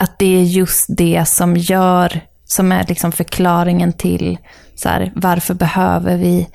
Att 0.00 0.18
det 0.18 0.36
är 0.36 0.42
just 0.42 0.86
det 0.88 1.28
som 1.28 1.56
gör, 1.56 2.20
som 2.44 2.72
är 2.72 2.84
liksom 2.88 3.12
förklaringen 3.12 3.92
till 3.92 4.38
så 4.74 4.88
här, 4.88 5.12
varför 5.14 5.54
behöver 5.54 6.16
vi 6.16 6.46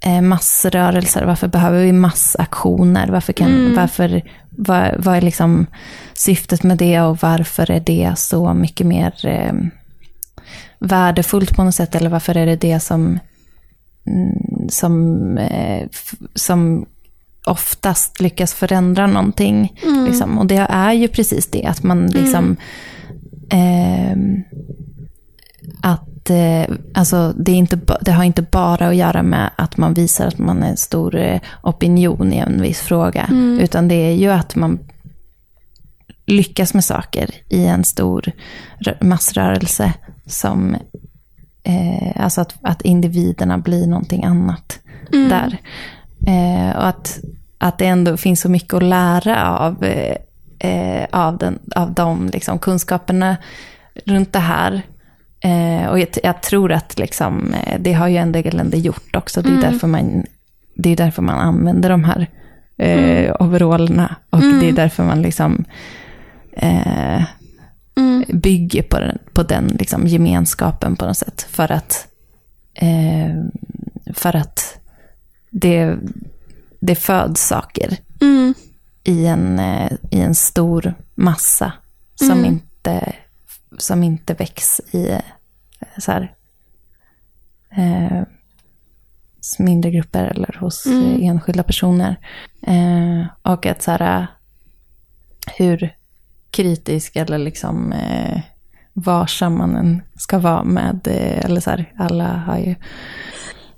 eh, 0.00 0.20
massrörelser, 0.20 1.24
varför 1.24 1.48
behöver 1.48 1.82
vi 1.82 1.92
massaktioner, 1.92 3.08
varför 3.08 3.32
kan, 3.32 3.74
varför, 3.74 4.22
vad, 4.50 4.94
vad 4.98 5.16
är 5.16 5.20
liksom 5.20 5.66
syftet 6.12 6.62
med 6.62 6.78
det 6.78 7.00
och 7.00 7.18
varför 7.22 7.70
är 7.70 7.80
det 7.80 8.12
så 8.16 8.54
mycket 8.54 8.86
mer 8.86 9.26
eh, 9.26 9.52
värdefullt 10.78 11.56
på 11.56 11.64
något 11.64 11.74
sätt, 11.74 11.94
eller 11.94 12.10
varför 12.10 12.36
är 12.36 12.46
det 12.46 12.56
det 12.56 12.80
som, 12.80 13.18
mm, 14.06 14.68
som, 14.68 15.38
eh, 15.38 15.88
som 16.34 16.86
oftast 17.46 18.20
lyckas 18.20 18.54
förändra 18.54 19.06
någonting. 19.06 19.80
Liksom. 20.06 20.38
Och 20.38 20.46
det 20.46 20.66
är 20.70 20.92
ju 20.92 21.08
precis 21.08 21.46
det, 21.50 21.64
att 21.64 21.82
man 21.82 22.06
liksom... 22.06 22.56
ehm, 23.50 24.42
att 25.82 26.30
eh, 26.30 26.76
alltså, 26.94 27.34
det, 27.38 27.52
inte, 27.52 27.80
det 28.00 28.12
har 28.12 28.24
inte 28.24 28.42
bara 28.42 28.88
att 28.88 28.96
göra 28.96 29.22
med 29.22 29.50
att 29.56 29.76
man 29.76 29.94
visar 29.94 30.26
att 30.26 30.38
man 30.38 30.62
är 30.62 30.68
en 30.70 30.76
stor 30.76 31.16
eh, 31.16 31.40
opinion 31.62 32.32
i 32.32 32.36
en 32.38 32.62
viss 32.62 32.80
fråga. 32.80 33.26
Utan 33.60 33.88
det 33.88 33.94
är 33.94 34.14
ju 34.14 34.30
att 34.30 34.56
man 34.56 34.78
lyckas 36.26 36.74
med 36.74 36.84
saker 36.84 37.30
i 37.48 37.66
en 37.66 37.84
stor 37.84 38.32
rö- 38.80 39.04
massrörelse. 39.04 39.92
Som, 40.26 40.76
eh, 41.62 42.22
alltså 42.24 42.40
att, 42.40 42.54
att 42.62 42.82
individerna 42.82 43.58
blir 43.58 43.86
någonting 43.86 44.24
annat 44.24 44.78
där. 45.28 45.58
Eh, 46.26 46.76
och 46.76 46.86
att, 46.86 47.20
att 47.58 47.78
det 47.78 47.86
ändå 47.86 48.16
finns 48.16 48.40
så 48.40 48.48
mycket 48.48 48.74
att 48.74 48.82
lära 48.82 49.58
av, 49.58 49.84
eh, 49.84 50.16
eh, 50.58 51.06
av, 51.10 51.38
den, 51.38 51.58
av 51.76 51.92
de 51.92 52.30
liksom, 52.32 52.58
kunskaperna 52.58 53.36
runt 54.04 54.32
det 54.32 54.38
här. 54.38 54.82
Eh, 55.40 55.86
och 55.86 55.98
jag, 55.98 56.08
jag 56.22 56.42
tror 56.42 56.72
att 56.72 56.98
liksom, 56.98 57.54
eh, 57.54 57.80
det 57.80 57.92
har 57.92 58.08
ju 58.08 58.16
en 58.16 58.32
del 58.32 58.56
länder 58.56 58.78
gjort 58.78 59.16
också. 59.16 59.42
Det 59.42 59.48
är, 59.48 59.70
därför 59.70 59.86
man, 59.86 60.26
det 60.74 60.90
är 60.90 60.96
därför 60.96 61.22
man 61.22 61.38
använder 61.38 61.90
de 61.90 62.04
här 62.04 62.26
eh, 62.76 63.36
overallerna. 63.40 64.16
Och 64.30 64.40
det 64.40 64.68
är 64.68 64.72
därför 64.72 65.04
man 65.04 65.22
liksom 65.22 65.64
eh, 66.52 67.22
bygger 68.28 68.82
på 68.82 69.00
den, 69.00 69.18
på 69.32 69.42
den 69.42 69.66
liksom, 69.66 70.06
gemenskapen 70.06 70.96
på 70.96 71.06
något 71.06 71.18
sätt. 71.18 71.46
För 71.50 71.72
att, 71.72 72.06
eh, 72.74 73.44
för 74.14 74.36
att 74.36 74.78
det, 75.52 75.98
det 76.80 76.94
föds 76.94 77.46
saker 77.46 77.98
Mm. 78.20 78.54
i 79.04 79.26
en, 79.26 79.58
eh, 79.58 79.92
i 80.10 80.20
en 80.20 80.34
stor 80.34 80.94
massa 81.14 81.72
som, 82.14 82.44
inte, 82.44 83.12
som 83.78 84.02
inte 84.02 84.34
väcks 84.34 84.80
i 84.90 85.10
eh, 85.10 85.18
så 85.98 86.12
här, 86.12 86.34
eh, 87.70 88.22
mindre 89.58 89.90
grupper 89.90 90.24
eller 90.24 90.56
hos 90.60 90.86
eh, 90.86 91.24
enskilda 91.26 91.62
personer. 91.62 92.16
Eh, 92.62 93.26
och 93.42 93.66
att 93.66 93.82
så 93.82 93.90
här, 93.90 94.26
hur 95.58 95.94
kritisk 96.50 97.16
eller 97.16 97.38
liksom 97.38 97.92
eh, 97.92 98.40
varsam 98.92 99.58
man 99.58 100.02
ska 100.16 100.38
vara 100.38 100.64
med, 100.64 101.06
eller 101.06 101.60
så 101.60 101.70
här, 101.70 101.92
alla 101.98 102.28
har 102.28 102.58
ju... 102.58 102.74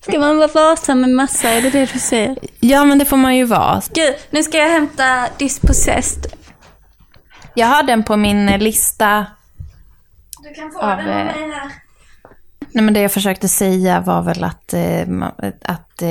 Ska 0.08 0.18
man 0.18 0.36
vara 0.36 0.46
varsam 0.46 1.00
med 1.00 1.10
massa, 1.10 1.50
är 1.50 1.62
det 1.62 1.70
det 1.70 1.92
du 1.92 1.98
säger? 1.98 2.38
Ja, 2.60 2.84
men 2.84 2.98
det 2.98 3.04
får 3.04 3.16
man 3.16 3.36
ju 3.36 3.44
vara. 3.44 3.82
Gud, 3.94 4.14
nu 4.30 4.42
ska 4.42 4.58
jag 4.58 4.68
hämta 4.68 5.28
Dispossessed. 5.38 6.26
Jag 7.54 7.66
har 7.66 7.82
den 7.82 8.02
på 8.04 8.16
min 8.16 8.48
eh, 8.48 8.58
lista 8.58 9.26
Du 10.42 10.54
kan 10.54 10.72
få 10.72 10.78
Av, 10.78 10.96
den 10.96 11.08
av 11.08 11.18
eh, 11.18 11.24
mig 11.24 11.50
här. 11.50 11.70
Nej, 12.72 12.84
men 12.84 12.94
det 12.94 13.00
jag 13.00 13.12
försökte 13.12 13.48
säga 13.48 14.00
var 14.00 14.22
väl 14.22 14.44
att, 14.44 14.72
eh, 14.72 15.06
att, 15.62 16.02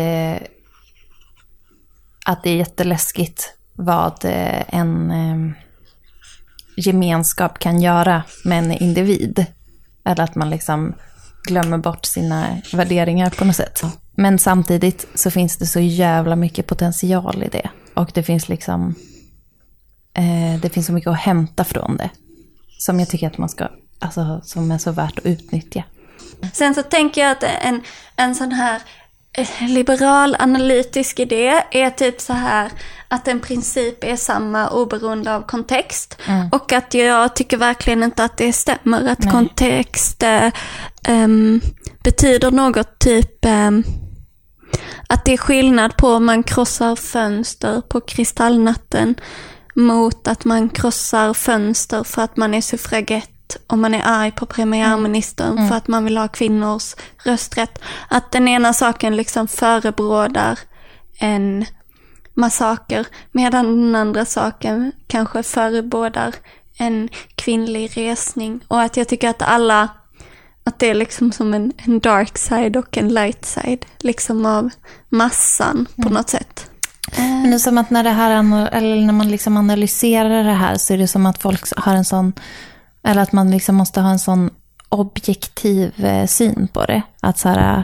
att 2.26 2.44
det 2.44 2.50
är 2.50 2.56
jätteläskigt 2.56 3.54
vad 3.74 4.26
en 4.68 5.14
gemenskap 6.78 7.60
kan 7.60 7.82
göra 7.82 8.24
med 8.46 8.58
en 8.58 8.72
individ. 8.72 9.46
Eller 10.06 10.24
att 10.24 10.36
man 10.36 10.50
liksom 10.50 10.96
glömmer 11.44 11.78
bort 11.78 12.06
sina 12.06 12.62
värderingar 12.74 13.30
på 13.30 13.46
något 13.46 13.56
sätt. 13.56 13.84
Men 14.16 14.40
samtidigt 14.40 15.08
så 15.16 15.32
finns 15.32 15.58
det 15.58 15.66
så 15.66 15.80
jävla 15.80 16.36
mycket 16.36 16.68
potential 16.68 17.44
i 17.44 17.50
det. 17.50 17.70
Och 17.94 18.12
det 18.14 18.24
finns 18.24 18.50
liksom, 18.50 18.96
eh, 20.14 20.62
det 20.62 20.70
finns 20.70 20.88
så 20.88 20.94
mycket 20.94 21.10
att 21.10 21.20
hämta 21.20 21.64
från 21.64 21.98
det. 21.98 22.10
Som 22.78 23.00
jag 23.00 23.10
tycker 23.10 23.28
att 23.28 23.38
man 23.38 23.50
ska, 23.50 23.68
alltså 24.00 24.42
som 24.44 24.72
är 24.72 24.78
så 24.78 24.92
värt 24.92 25.20
att 25.20 25.26
utnyttja. 25.26 25.84
Sen 26.54 26.76
så 26.76 26.84
tänker 26.84 27.22
jag 27.22 27.32
att 27.32 27.44
en, 27.44 27.82
en 28.16 28.36
sån 28.36 28.52
här 28.52 28.82
liberal 29.60 30.36
analytisk 30.40 31.20
idé 31.20 31.64
är 31.72 31.90
typ 31.90 32.22
så 32.22 32.34
här 32.34 32.72
att 33.08 33.28
en 33.28 33.40
princip 33.40 34.04
är 34.04 34.16
samma 34.16 34.70
oberoende 34.70 35.36
av 35.36 35.42
kontext. 35.42 36.18
Mm. 36.26 36.50
Och 36.52 36.74
att 36.74 36.94
jag 36.94 37.36
tycker 37.36 37.58
verkligen 37.58 38.04
inte 38.04 38.24
att 38.24 38.38
det 38.38 38.54
stämmer 38.54 39.08
att 39.08 39.32
kontext 39.32 40.24
eh, 40.24 40.52
ehm, 41.08 41.62
betyder 42.04 42.52
något 42.52 43.00
typ 43.00 43.46
ehm, 43.46 43.84
att 45.08 45.26
det 45.26 45.34
är 45.34 45.38
skillnad 45.38 45.98
på 45.98 46.08
om 46.08 46.26
man 46.26 46.44
krossar 46.44 46.96
fönster 46.96 47.82
på 47.82 48.02
kristallnatten 48.02 49.16
mot 49.76 50.28
att 50.28 50.46
man 50.46 50.70
krossar 50.70 51.34
fönster 51.34 52.04
för 52.04 52.22
att 52.22 52.38
man 52.38 52.54
är 52.54 52.62
suffragett 52.62 53.33
och 53.68 53.78
man 53.78 53.94
är 53.94 54.02
arg 54.06 54.32
på 54.32 54.46
premiärministern 54.46 55.70
för 55.70 55.76
att 55.76 55.88
man 55.88 56.06
vill 56.06 56.18
ha 56.18 56.28
kvinnors 56.28 56.96
rösträtt. 57.26 57.80
Att 58.10 58.32
den 58.32 58.48
ena 58.48 58.74
saken 58.74 59.16
liksom 59.16 59.48
förebrådar 59.48 60.60
en 61.20 61.66
massaker 62.34 63.06
medan 63.32 63.66
den 63.66 63.96
andra 63.96 64.26
saken 64.26 64.92
kanske 65.08 65.44
förebådar 65.44 66.36
en 66.78 67.10
kvinnlig 67.36 67.98
resning. 67.98 68.60
Och 68.68 68.82
att 68.82 68.98
jag 68.98 69.08
tycker 69.08 69.30
att 69.30 69.42
alla, 69.42 69.90
att 70.64 70.80
det 70.80 70.90
är 70.90 70.96
liksom 70.96 71.32
som 71.32 71.54
en, 71.54 71.74
en 71.78 72.00
dark 72.00 72.38
side 72.38 72.78
och 72.78 72.98
en 72.98 73.10
light 73.10 73.46
side, 73.46 73.86
liksom 74.00 74.46
av 74.46 74.70
massan 75.10 75.88
på 76.04 76.10
något 76.10 76.30
sätt. 76.30 76.70
Men 77.18 77.50
det 77.50 77.56
är 77.56 77.60
som 77.60 77.78
att 77.78 77.90
när, 77.90 78.04
det 78.04 78.10
här, 78.10 78.70
eller 78.72 79.02
när 79.02 79.14
man 79.14 79.32
liksom 79.32 79.58
analyserar 79.58 80.44
det 80.44 80.54
här 80.54 80.78
så 80.78 80.94
är 80.94 80.98
det 80.98 81.08
som 81.08 81.26
att 81.26 81.42
folk 81.42 81.78
har 81.78 81.94
en 81.94 82.06
sån, 82.06 82.34
eller 83.04 83.22
att 83.22 83.32
man 83.32 83.52
liksom 83.52 83.76
måste 83.76 84.02
ha 84.02 84.10
en 84.10 84.20
sån 84.20 84.50
objektiv 84.90 86.06
eh, 86.06 86.26
syn 86.28 86.68
på 86.74 86.86
det. 86.86 87.02
Att 87.22 87.38
så 87.38 87.50
här, 87.50 87.84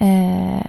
eh, 0.00 0.66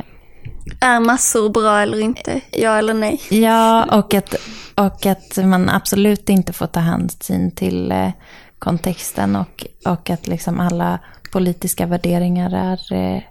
Är 0.79 0.99
massor 0.99 1.49
bra 1.49 1.79
eller 1.79 1.99
inte? 1.99 2.41
Ja 2.51 2.77
eller 2.77 2.93
nej? 2.93 3.21
ja, 3.29 3.83
och 3.97 4.13
att, 4.13 4.35
och 4.75 5.05
att 5.05 5.37
man 5.45 5.69
absolut 5.69 6.29
inte 6.29 6.53
får 6.53 6.67
ta 6.67 6.79
hänsyn 6.79 7.51
till 7.51 7.91
eh, 7.91 8.09
kontexten 8.59 9.35
och, 9.35 9.65
och 9.85 10.09
att 10.09 10.27
liksom 10.27 10.59
alla 10.59 10.99
politiska 11.31 11.85
värderingar 11.85 12.51
är, 12.53 12.93
eh, 12.93 13.21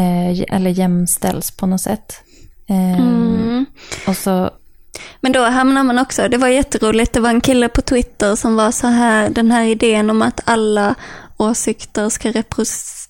eh, 0.00 0.44
eller 0.48 0.70
jämställs 0.70 1.50
på 1.50 1.66
något 1.66 1.80
sätt. 1.80 2.20
Eh, 2.68 3.62
Och 4.08 4.16
så, 4.16 4.50
Men 5.20 5.32
då 5.32 5.44
hamnar 5.44 5.84
man 5.84 5.98
också, 5.98 6.28
det 6.28 6.36
var 6.36 6.48
jätteroligt, 6.48 7.12
det 7.12 7.20
var 7.20 7.30
en 7.30 7.40
kille 7.40 7.68
på 7.68 7.82
Twitter 7.82 8.36
som 8.36 8.56
var 8.56 8.70
så 8.70 8.86
här, 8.86 9.30
den 9.30 9.50
här 9.50 9.64
idén 9.64 10.10
om 10.10 10.22
att 10.22 10.40
alla 10.44 10.94
åsikter 11.36 12.08
ska 12.08 12.32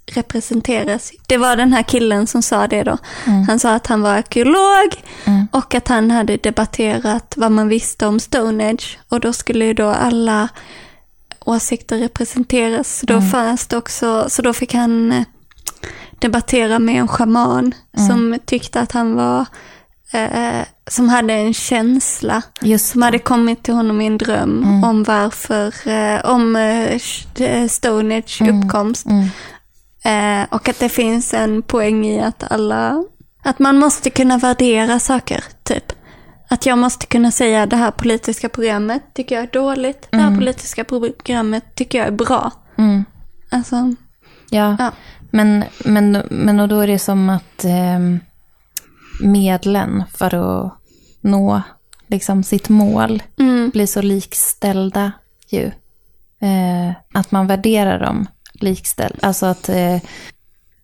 representeras. 0.06 1.12
Det 1.26 1.36
var 1.36 1.56
den 1.56 1.72
här 1.72 1.82
killen 1.82 2.26
som 2.26 2.42
sa 2.42 2.66
det 2.66 2.82
då. 2.82 2.98
Han 3.48 3.58
sa 3.58 3.74
att 3.74 3.86
han 3.86 4.02
var 4.02 4.10
arkeolog 4.10 5.02
och 5.50 5.74
att 5.74 5.88
han 5.88 6.10
hade 6.10 6.36
debatterat 6.36 7.34
vad 7.36 7.52
man 7.52 7.68
visste 7.68 8.06
om 8.06 8.20
Stonehenge 8.20 8.84
och 9.08 9.20
då 9.20 9.32
skulle 9.32 9.64
ju 9.64 9.74
då 9.74 9.88
alla 9.88 10.48
åsikter 11.44 11.98
representeras. 11.98 12.98
Så 12.98 13.06
då 13.06 13.20
fanns 13.20 13.66
det 13.66 13.76
också, 13.76 14.26
så 14.28 14.42
då 14.42 14.52
fick 14.52 14.74
han 14.74 15.12
eh, 15.12 15.22
debattera 16.18 16.78
med 16.78 17.00
en 17.00 17.08
schaman 17.08 17.74
som 18.06 18.38
tyckte 18.44 18.80
att 18.80 18.92
han 18.92 19.14
var 19.14 19.46
eh, 20.12 20.62
som 20.90 21.08
hade 21.08 21.32
en 21.32 21.54
känsla 21.54 22.42
just 22.60 22.88
som 22.88 23.02
hade 23.02 23.18
kommit 23.18 23.62
till 23.62 23.74
honom 23.74 24.00
i 24.00 24.06
en 24.06 24.18
dröm 24.18 24.84
om 24.84 25.02
varför, 25.02 25.88
eh, 25.88 26.30
om 26.30 26.56
eh, 26.56 27.68
Stonehenge 27.68 28.50
uppkomst. 28.50 29.06
Eh, 30.04 30.46
och 30.50 30.68
att 30.68 30.78
det 30.78 30.88
finns 30.88 31.34
en 31.34 31.62
poäng 31.62 32.06
i 32.06 32.20
att 32.20 32.52
alla, 32.52 33.04
att 33.42 33.58
man 33.58 33.78
måste 33.78 34.10
kunna 34.10 34.38
värdera 34.38 34.98
saker, 34.98 35.44
typ. 35.62 35.92
Att 36.48 36.66
jag 36.66 36.78
måste 36.78 37.06
kunna 37.06 37.30
säga 37.30 37.66
det 37.66 37.76
här 37.76 37.90
politiska 37.90 38.48
programmet 38.48 39.02
tycker 39.14 39.34
jag 39.34 39.44
är 39.44 39.52
dåligt, 39.52 40.08
det 40.10 40.16
här 40.18 40.36
politiska 40.36 40.84
programmet 40.84 41.64
tycker 41.74 41.98
jag 41.98 42.06
är 42.06 42.12
bra. 42.12 42.50
Mm. 42.78 43.04
Alltså, 43.50 43.94
Ja, 44.50 44.76
Ja. 44.78 44.90
Men, 45.30 45.64
men, 45.84 46.22
men 46.30 46.60
och 46.60 46.68
då 46.68 46.80
är 46.80 46.86
det 46.86 46.98
som 46.98 47.28
att 47.28 47.64
eh, 47.64 47.98
medlen 49.20 50.04
för 50.14 50.34
att 50.34 50.72
nå 51.20 51.62
liksom, 52.06 52.42
sitt 52.42 52.68
mål 52.68 53.22
mm, 53.38 53.70
blir 53.70 53.86
så 53.86 54.02
likställda 54.02 55.12
ju. 55.48 55.70
Eh, 56.40 56.90
att 57.12 57.30
man 57.30 57.46
värderar 57.46 57.98
dem 57.98 58.26
likställt. 58.52 59.24
Alltså 59.24 59.46
att, 59.46 59.68
eh, 59.68 59.98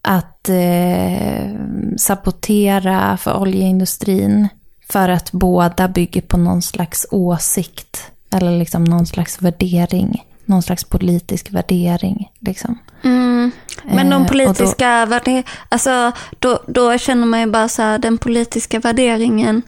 att 0.03 0.49
eh, 0.49 1.55
sabotera 1.97 3.17
för 3.17 3.41
oljeindustrin 3.41 4.49
för 4.89 5.09
att 5.09 5.33
båda 5.33 5.89
bygger 5.89 6.21
på 6.21 6.37
någon 6.37 6.63
slags 6.63 7.07
åsikt. 7.11 8.11
Eller 8.31 8.59
liksom 8.59 8.85
någon 8.85 9.07
slags 9.07 9.43
värdering. 9.43 10.25
Någon 10.45 10.63
slags 10.63 10.85
politisk 10.85 11.53
värdering. 11.53 12.33
Liksom. 12.39 12.79
Mm. 13.03 13.51
Men 13.85 14.11
de 14.11 14.17
Eh, 14.17 14.23
då- 14.23 14.29
politiska 14.29 15.07
värderingarna, 15.07 15.47
alltså 15.69 16.13
då, 16.39 16.61
då 16.67 16.99
känner 16.99 17.27
man 17.27 17.41
ju 17.41 17.47
bara 17.47 17.69
så 17.69 17.83
här, 17.83 17.99
den 17.99 18.19
politiska 18.19 18.79
värderingen, 18.79 19.63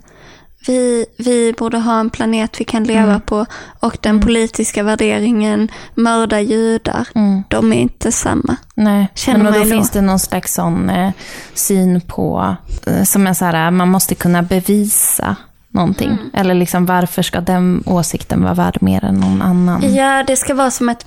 vi, 0.67 1.07
vi 1.19 1.55
borde 1.59 1.79
ha 1.79 2.01
en 2.01 2.11
planet 2.11 2.61
vi 2.61 2.65
kan 2.65 2.85
leva 2.85 3.03
Mm. 3.03 3.21
på 3.21 3.47
och 3.81 3.97
den 4.01 4.21
politiska 4.21 4.83
värderingen, 4.83 5.69
mörda 5.95 6.41
judar, 6.41 7.09
Mm. 7.15 7.43
de 7.49 7.73
är 7.73 7.77
inte 7.81 8.13
samma. 8.13 8.57
Nej, 8.75 9.09
Känner 9.15 9.45
men 9.45 9.53
då 9.53 9.59
då. 9.59 9.65
finns 9.65 9.91
det 9.91 10.01
någon 10.01 10.19
slags 10.19 10.55
sån 10.55 10.91
eh, 10.91 11.11
syn 11.55 12.01
på, 12.01 12.57
eh, 12.87 13.03
som 13.03 13.27
är 13.27 13.35
så 13.35 13.45
här, 13.45 13.71
man 13.71 13.89
måste 13.89 14.15
kunna 14.15 14.43
bevisa 14.43 15.37
någonting. 15.71 16.09
Mm. 16.11 16.31
Eller 16.35 16.55
liksom 16.55 16.87
varför 16.87 17.23
ska 17.23 17.41
den 17.41 17.83
åsikten 17.87 18.43
vara 18.43 18.55
värd 18.55 18.79
mer 18.81 19.05
än 19.05 19.15
någon 19.21 19.43
annan? 19.43 19.95
Ja, 19.95 20.25
det 20.27 20.37
ska 20.37 20.55
vara 20.55 20.71
som 20.71 20.89
ett 20.89 21.07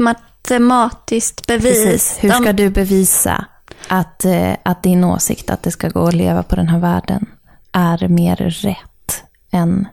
matematiskt 0.50 1.48
bevis. 1.48 1.84
Precis, 1.84 2.18
hur 2.20 2.30
ska 2.30 2.54
du 2.54 2.70
bevisa 2.70 3.46
att, 3.88 4.26
eh, 4.26 4.54
att 4.64 4.84
din 4.84 5.04
åsikt 5.04 5.50
att 5.50 5.64
det 5.64 5.72
ska 5.72 5.90
gå 5.90 6.08
att 6.08 6.14
leva 6.14 6.44
på 6.44 6.56
den 6.56 6.68
här 6.68 6.80
världen 6.80 7.26
är 7.72 8.08
mer 8.08 8.36
rätt 8.36 9.24
än... 9.52 9.88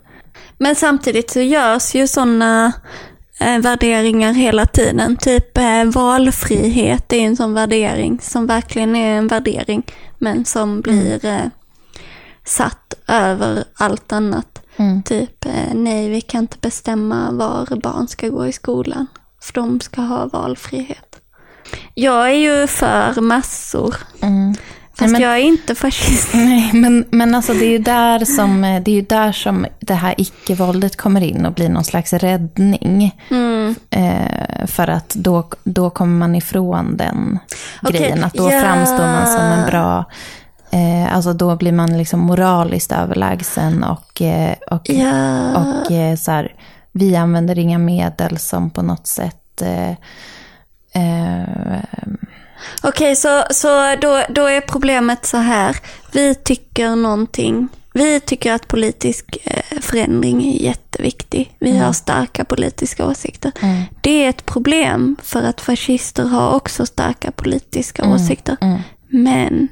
Men 0.59 0.75
samtidigt 0.75 1.31
så 1.31 1.41
görs 1.41 1.95
ju 1.95 2.07
sådana 2.07 2.73
eh, 3.41 3.59
värderingar 3.59 4.33
hela 4.33 4.67
tiden. 4.67 5.17
Typ 5.17 5.59
eh, 5.59 5.85
valfrihet 5.85 7.13
är 7.13 7.19
en 7.19 7.37
sån 7.37 7.55
värdering 7.55 8.21
som 8.23 8.47
verkligen 8.47 8.97
är 8.97 9.19
en 9.19 9.29
värdering. 9.29 9.83
Men 10.19 10.45
som 10.45 10.81
blir 10.81 11.25
eh, 11.25 11.47
satt 12.45 12.95
över 13.07 13.65
allt 13.75 14.13
annat. 14.13 14.63
Mm. 14.77 15.03
Typ 15.03 15.47
nej 15.73 16.09
vi 16.09 16.21
kan 16.21 16.41
inte 16.41 16.59
bestämma 16.61 17.31
var 17.33 17.81
barn 17.81 18.09
ska 18.09 18.29
gå 18.29 18.47
i 18.47 18.53
skolan. 18.53 19.07
För 19.45 19.53
de 19.53 19.81
ska 19.81 20.01
ha 20.01 20.27
valfrihet. 20.27 21.21
Jag 21.95 22.31
är 22.31 22.35
ju 22.35 22.67
för 22.67 23.21
massor. 23.21 23.95
Mm. 24.23 24.55
Fast 24.99 25.13
men- 25.13 25.21
jag 25.21 25.33
är 25.33 25.43
inte 25.43 25.75
fascist. 25.75 26.29
Nej, 26.35 26.71
men, 26.73 27.05
men 27.11 27.35
alltså 27.35 27.53
det 27.53 27.65
är 27.65 27.71
ju 27.71 27.79
där 27.79 28.25
som 28.25 28.61
det, 28.63 28.91
är 28.91 28.95
ju 28.95 29.03
där 29.03 29.33
som 29.33 29.67
det 29.81 29.95
här 29.95 30.15
icke-våldet 30.19 30.97
kommer 30.97 31.21
in 31.21 31.47
och 31.47 31.53
blir 31.53 31.69
någon 31.69 31.85
slags 31.85 32.13
räddning. 32.13 33.17
Mm. 33.31 33.75
Eh, 33.91 34.67
för 34.67 34.89
att 34.89 35.09
då, 35.15 35.49
då 35.65 35.91
kommer 35.91 36.19
man 36.19 36.35
ifrån 36.35 36.97
den 36.97 37.39
Okej, 37.83 38.01
grejen. 38.01 38.25
Att 38.25 38.35
då 38.35 38.51
ja. 38.51 38.61
framstår 38.61 39.07
man 39.07 39.27
som 39.27 39.43
en 39.43 39.67
bra... 39.67 40.05
Eh, 40.71 41.15
alltså 41.17 41.33
då 41.33 41.57
blir 41.57 41.73
man 41.73 41.99
liksom 41.99 42.21
moraliskt 42.21 42.93
överlägsen 42.93 43.85
och, 43.85 44.23
eh, 44.23 44.55
och, 44.71 44.89
Ja. 44.91 45.51
och 45.57 45.93
eh, 45.93 46.17
så 46.17 46.31
här, 46.31 46.55
vi 46.97 47.17
använder 47.17 47.59
inga 47.59 47.79
medel 47.79 48.39
som 48.39 48.71
på 48.71 48.83
något 48.83 49.07
sätt... 49.07 49.63
Eh, 49.63 49.91
eh, 51.03 51.83
Okej, 52.83 53.17
så, 53.17 53.45
så 53.51 53.97
då, 54.01 54.23
då 54.29 54.47
är 54.47 54.61
problemet 54.61 55.27
så 55.27 55.37
här. 55.37 55.77
Vi 56.13 56.35
tycker 56.35 56.97
någonting. 56.97 57.69
Vi 57.93 58.21
tycker 58.21 58.53
att 58.53 58.69
politisk 58.69 59.39
eh, 59.45 59.81
förändring 59.81 60.55
är 60.55 60.63
jätteviktig. 60.63 61.57
Vi 61.59 61.79
har 61.79 61.93
starka 61.93 62.45
politiska 62.45 63.07
åsikter. 63.07 63.53
Det 64.01 64.25
är 64.25 64.29
ett 64.29 64.47
problem 64.47 65.17
för 65.23 65.43
att 65.43 65.61
fascister 65.61 66.25
har 66.25 66.55
också 66.55 66.87
starka 66.87 67.31
politiska 67.31 68.09
åsikter. 68.15 68.57
Men 69.09 69.69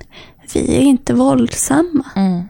vi 0.55 0.77
är 0.77 0.81
inte 0.81 1.15
våldsamma. 1.15 2.05
mm. 2.17 2.49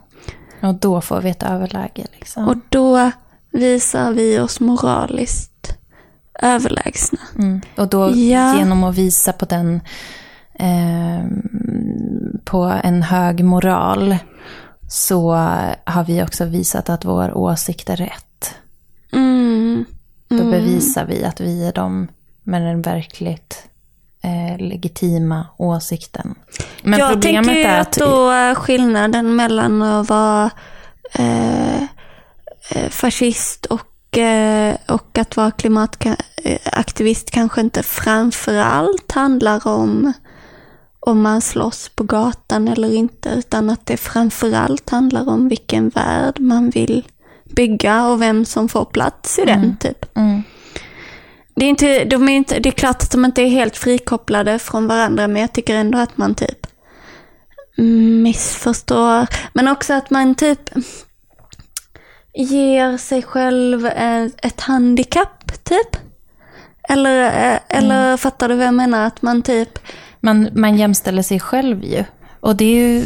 Och 0.60 0.74
då 0.74 1.00
får 1.00 1.20
vi 1.20 1.30
ett 1.30 1.42
överläge. 1.42 2.06
Liksom. 2.18 2.48
Och 2.48 2.56
då 2.68 3.10
visar 3.52 4.12
vi 4.12 4.38
oss 4.38 4.60
moraliskt 4.60 5.74
överlägsna. 6.42 7.18
Mm. 7.38 7.60
Och 7.76 7.88
då 7.88 8.10
Ja. 8.10 8.58
genom 8.58 8.84
att 8.84 8.94
visa 8.94 9.32
på 9.32 9.44
den 9.44 9.80
eh, 10.54 11.26
på 12.44 12.80
en 12.84 13.02
hög 13.02 13.44
moral 13.44 14.16
så 14.88 15.32
har 15.84 16.04
vi 16.04 16.22
också 16.22 16.44
visat 16.44 16.90
att 16.90 17.04
vår 17.04 17.36
åsikt 17.36 17.90
är 17.90 17.96
rätt. 17.96 18.54
Mm. 19.12 19.84
Då 20.28 20.44
bevisar 20.50 21.04
vi 21.04 21.24
att 21.24 21.40
vi 21.40 21.66
är 21.66 21.72
de 21.72 22.08
med 22.42 22.62
den 22.62 22.82
verkligt 22.82 23.66
eh, 24.22 24.58
legitima 24.58 25.46
åsikten. 25.56 26.34
Men 26.82 26.98
jag 26.98 27.12
problemet 27.12 27.44
tänker 27.46 27.70
är 27.70 27.80
att 27.80 27.86
att... 27.86 27.98
då 27.98 28.30
är 28.30 28.54
skillnaden 28.54 29.36
mellan 29.36 29.82
att 29.82 30.08
vara 30.08 30.50
eh, 31.14 31.82
fascist 32.90 33.66
och, 33.66 34.18
eh, 34.18 34.76
och 34.88 35.18
att 35.18 35.36
vara 35.36 35.50
klimataktivist 35.50 37.30
kanske 37.30 37.60
inte 37.60 37.82
framför 37.82 38.56
allt 38.56 39.12
handlar 39.12 39.66
om 39.66 40.12
om 41.06 41.22
man 41.22 41.40
slåss 41.40 41.88
på 41.88 42.04
gatan 42.04 42.68
eller 42.68 42.94
inte, 42.94 43.28
utan 43.28 43.70
att 43.70 43.86
det 43.86 43.96
framför 43.96 44.52
allt 44.52 44.90
handlar 44.90 45.28
om 45.28 45.48
vilken 45.48 45.88
värld 45.88 46.40
man 46.40 46.70
vill 46.70 47.08
bygga 47.44 48.06
och 48.06 48.22
vem 48.22 48.44
som 48.44 48.68
får 48.68 48.84
plats 48.84 49.38
i 49.38 49.44
den. 49.44 49.76
typ. 49.76 50.16
Mm. 50.16 50.42
Det 51.54 51.64
är, 51.64 51.68
inte, 51.68 52.04
de 52.04 52.28
är 52.28 52.32
inte, 52.32 52.58
det 52.58 52.68
är 52.68 52.70
klart 52.70 53.02
att 53.02 53.10
de 53.10 53.24
inte 53.24 53.42
är 53.42 53.48
helt 53.48 53.76
frikopplade 53.76 54.58
från 54.58 54.86
varandra, 54.86 55.28
men 55.28 55.42
jag 55.42 55.52
tycker 55.52 55.74
ändå 55.74 55.98
att 55.98 56.16
man 56.18 56.34
typ 56.34 56.66
missförstår. 58.22 59.26
Men 59.52 59.68
också 59.68 59.94
att 59.94 60.10
man 60.10 60.34
typ 60.34 60.70
ger 62.34 62.96
sig 62.96 63.22
själv 63.22 63.86
ett, 63.86 64.44
ett 64.44 64.60
handikapp, 64.60 65.64
typ. 65.64 65.96
Eller, 66.88 67.52
eh, 67.52 67.58
eller 67.68 68.16
fattar 68.16 68.48
du 68.48 68.54
vad 68.54 68.66
jag 68.66 68.74
menar? 68.74 69.06
Att 69.06 69.22
man 69.22 69.42
typ... 69.42 69.78
Man, 70.20 70.48
man 70.54 70.76
jämställer 70.76 71.22
sig 71.22 71.40
själv 71.40 71.84
ju. 71.84 72.04
Och 72.40 72.56
det 72.56 72.64
är 72.64 72.88
ju... 72.88 73.04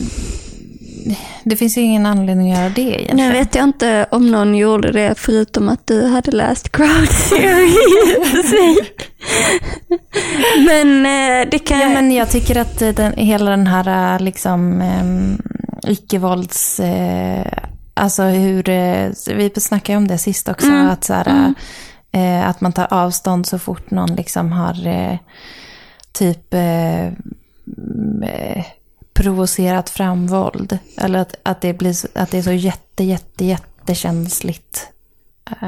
Det 1.44 1.56
finns 1.56 1.78
ju 1.78 1.80
ingen 1.80 2.06
anledning 2.06 2.52
att 2.52 2.58
göra 2.58 2.68
det 2.68 2.80
egentligen. 2.80 3.16
Nu 3.16 3.32
vet 3.32 3.54
jag 3.54 3.64
inte 3.64 4.06
om 4.10 4.30
någon 4.30 4.54
gjorde 4.54 4.92
det 4.92 5.14
förutom 5.18 5.68
att 5.68 5.86
du 5.86 6.06
hade 6.06 6.30
läst 6.30 6.72
crowd 6.72 7.08
theory. 7.28 7.72
men 10.66 11.06
eh, 11.06 11.50
det 11.50 11.58
kan... 11.58 11.80
Ja, 11.80 11.88
men 11.88 12.12
jag 12.12 12.30
tycker 12.30 12.56
att 12.56 12.82
eh, 12.82 12.88
den, 12.88 13.12
hela 13.12 13.50
den 13.50 13.66
här 13.66 14.18
liksom 14.18 14.80
um, 14.80 15.38
icke-vålds... 15.86 16.80
Alltså 17.96 18.22
hur... 18.22 18.68
Eh, 18.68 19.10
vi 19.26 19.52
snackade 19.56 19.96
om 19.96 20.08
det 20.08 20.18
sist 20.18 20.48
också. 20.48 20.66
Mm. 20.66 20.90
Att, 20.90 21.04
så 21.04 21.12
här, 21.12 21.26
Mm. 21.28 21.54
eh, 22.12 22.48
att 22.48 22.60
man 22.60 22.72
tar 22.72 22.92
avstånd 22.92 23.46
så 23.46 23.58
fort 23.58 23.90
någon 23.90 24.14
liksom 24.14 24.52
har 24.52 24.86
eh, 24.86 25.18
typ 26.12 26.54
eh, 26.54 27.06
mm, 27.06 28.62
provocerat 29.14 29.90
fram 29.90 30.26
våld. 30.26 30.78
Eller 30.96 31.18
att, 31.18 31.34
att, 31.42 31.60
det 31.60 31.72
blir, 31.72 31.96
att 32.14 32.30
det 32.30 32.38
är 32.38 32.42
så 32.42 32.52
jätte, 32.52 33.04
jätte, 33.04 33.44
jättekänsligt. 33.44 34.88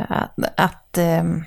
Att... 0.08 0.38
att 0.56 0.98
ehm, 0.98 1.44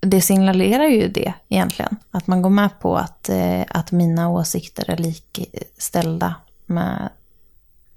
det 0.00 0.20
signalerar 0.20 0.84
ju 0.84 1.08
det 1.08 1.32
egentligen. 1.48 1.96
Att 2.10 2.26
man 2.26 2.42
går 2.42 2.50
med 2.50 2.80
på 2.80 2.96
att, 2.96 3.30
att 3.68 3.92
mina 3.92 4.28
åsikter 4.28 4.90
är 4.90 4.96
likställda 4.96 6.34
med, 6.66 7.08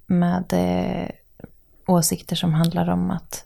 med 0.07 0.53
eh, 0.53 1.09
åsikter 1.85 2.35
som 2.35 2.53
handlar 2.53 2.89
om 2.89 3.11
att 3.11 3.45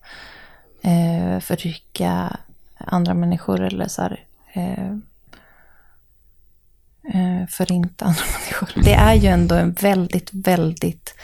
eh, 0.82 1.40
förtrycka 1.40 2.38
andra 2.78 3.14
människor 3.14 3.62
eller 3.62 3.88
så 3.88 4.02
här, 4.02 4.24
eh, 4.54 4.92
eh, 7.14 7.48
förinta 7.50 8.06
andra 8.06 8.24
människor. 8.40 8.70
Det 8.84 8.94
är 8.94 9.14
ju 9.14 9.28
ändå 9.28 9.56
en 9.56 9.74
väldigt, 9.74 10.30
väldigt 10.34 11.16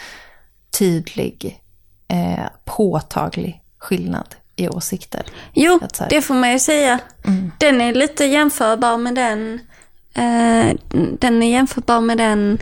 tydlig, 0.79 1.61
eh, 2.07 2.45
påtaglig 2.65 3.61
skillnad 3.77 4.35
i 4.55 4.69
åsikter. 4.69 5.23
Jo, 5.53 5.79
här- 5.99 6.09
det 6.09 6.21
får 6.21 6.33
man 6.35 6.51
ju 6.51 6.59
säga. 6.59 6.99
Mm. 7.25 7.51
Den 7.59 7.81
är 7.81 7.93
lite 7.93 8.25
jämförbar 8.25 8.97
med 8.97 9.15
den. 9.15 9.59
Eh, 10.13 10.75
den 11.19 11.43
är 11.43 11.51
jämförbar 11.51 12.01
med 12.01 12.17
den 12.17 12.57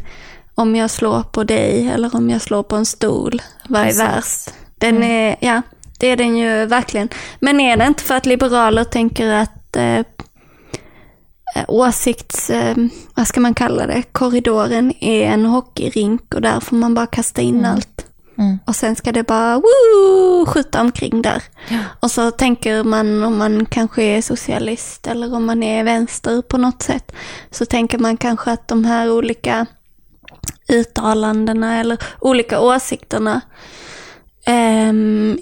om 0.56 0.76
jag 0.76 0.90
slår 0.90 1.24
på 1.24 1.44
dig 1.44 1.90
eller 1.90 2.16
om 2.16 2.30
jag 2.30 2.42
slår 2.42 2.64
på 2.64 2.76
en 2.76 2.86
stol. 2.86 3.42
Vad 3.70 3.82
är 3.82 3.86
Precis. 3.86 4.02
värst? 4.02 4.54
Den 4.78 5.04
är, 5.04 5.36
ja, 5.40 5.62
det 6.00 6.08
är 6.08 6.18
den 6.18 6.38
ju 6.38 6.66
verkligen. 6.66 7.10
Men 7.40 7.60
är 7.60 7.78
det 7.78 7.86
inte 7.86 8.04
för 8.04 8.16
att 8.16 8.26
liberaler 8.26 8.84
tänker 8.84 9.34
att 9.34 9.76
eh, 9.76 10.00
eh, 10.00 11.66
åsikts, 11.68 12.50
eh, 12.50 12.76
vad 13.16 13.28
ska 13.28 13.40
man 13.40 13.54
kalla 13.54 13.88
det, 13.88 14.04
korridoren 14.12 14.94
är 15.00 15.26
en 15.26 15.46
hockeyrink 15.46 16.34
och 16.34 16.42
där 16.42 16.60
får 16.60 16.76
man 16.76 16.94
bara 16.94 17.08
kasta 17.08 17.42
in 17.42 17.66
allt. 17.66 18.06
Mm. 18.38 18.60
Och 18.66 18.76
sen 18.76 18.96
ska 18.96 19.12
det 19.12 19.24
bara 19.24 19.56
woo, 19.56 20.46
skjuta 20.46 20.82
omkring 20.82 21.22
där. 21.22 21.44
Och 22.00 22.12
så 22.12 22.32
tänker 22.32 22.84
man 22.84 23.24
om 23.24 23.38
man 23.38 23.66
kanske 23.66 24.04
är 24.04 24.22
socialist 24.22 25.08
eller 25.08 25.36
om 25.36 25.46
man 25.46 25.64
är 25.64 25.84
vänster 25.84 26.42
på 26.42 26.58
något 26.58 26.82
sätt. 26.82 27.12
Så 27.52 27.66
tänker 27.66 27.98
man 27.98 28.18
kanske 28.18 28.52
att 28.52 28.68
de 28.68 28.86
här 28.86 29.12
olika 29.12 29.66
uttalandena 30.68 31.80
eller 31.80 31.98
olika 32.20 32.60
åsikterna 32.60 33.42
ehm, 34.46 35.38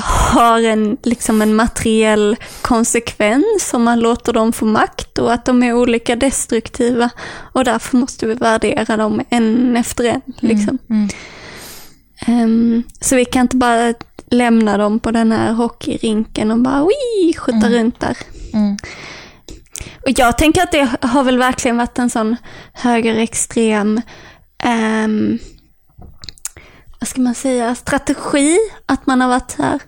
har 0.00 0.62
en, 0.62 0.96
liksom 1.02 1.42
en 1.42 1.54
materiell 1.54 2.36
konsekvens 2.62 3.70
om 3.74 3.82
man 3.82 4.00
låter 4.00 4.32
dem 4.32 4.52
få 4.52 4.64
makt 4.64 5.18
och 5.18 5.32
att 5.32 5.44
de 5.44 5.62
är 5.62 5.72
olika 5.72 6.16
destruktiva. 6.16 7.10
Och 7.52 7.64
därför 7.64 7.96
måste 7.96 8.26
vi 8.26 8.34
värdera 8.34 8.96
dem 8.96 9.22
en 9.28 9.76
efter 9.76 10.04
en. 10.04 10.20
Liksom. 10.40 10.78
Mm. 10.90 11.08
Ehm, 12.26 12.82
så 13.00 13.16
vi 13.16 13.24
kan 13.24 13.42
inte 13.42 13.56
bara 13.56 13.94
lämna 14.30 14.76
dem 14.76 15.00
på 15.00 15.10
den 15.10 15.32
här 15.32 15.52
hockeyrinken 15.52 16.50
och 16.50 16.58
bara 16.58 16.86
skjuta 17.38 17.68
runt 17.70 18.00
där. 18.00 18.16
Mm. 18.52 18.76
Och 20.02 20.12
jag 20.16 20.38
tänker 20.38 20.62
att 20.62 20.72
det 20.72 20.88
har 21.00 21.24
väl 21.24 21.38
verkligen 21.38 21.76
varit 21.76 21.98
en 21.98 22.10
sån 22.10 22.36
högerextrem, 22.72 24.00
ehm, 24.64 25.38
vad 27.00 27.08
ska 27.08 27.20
man 27.20 27.34
säga, 27.34 27.74
strategi. 27.74 28.58
Att 28.86 29.06
man 29.06 29.20
har 29.20 29.28
varit 29.28 29.50
så 29.50 29.62
här, 29.62 29.80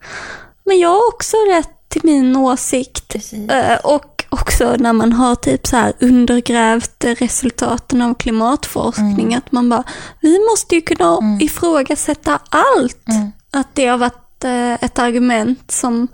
men 0.65 0.79
jag 0.79 0.89
har 0.89 1.09
också 1.09 1.37
rätt 1.37 1.89
till 1.89 2.01
min 2.05 2.37
åsikt. 2.37 3.17
Eh, 3.51 3.77
och 3.85 4.25
också 4.29 4.77
när 4.79 4.93
man 4.93 5.13
har 5.13 5.35
typ 5.35 5.67
så 5.67 5.77
här 5.77 5.93
undergrävt 6.01 7.05
resultaten 7.05 8.03
av 8.03 8.15
klimatforskning, 8.15 9.35
att 9.35 9.53
man 9.53 9.69
bara, 9.69 9.85
vi 10.21 10.39
måste 10.51 10.75
ju 10.75 10.81
kunna 10.81 11.39
ifrågasätta 11.41 12.39
allt. 12.49 13.09
Mm. 13.09 13.33
Att 13.51 13.75
det 13.75 13.87
har 13.87 13.99
varit 13.99 14.45
eh, 14.45 14.73
ett 14.73 14.99
argument 14.99 15.71
som 15.71 16.09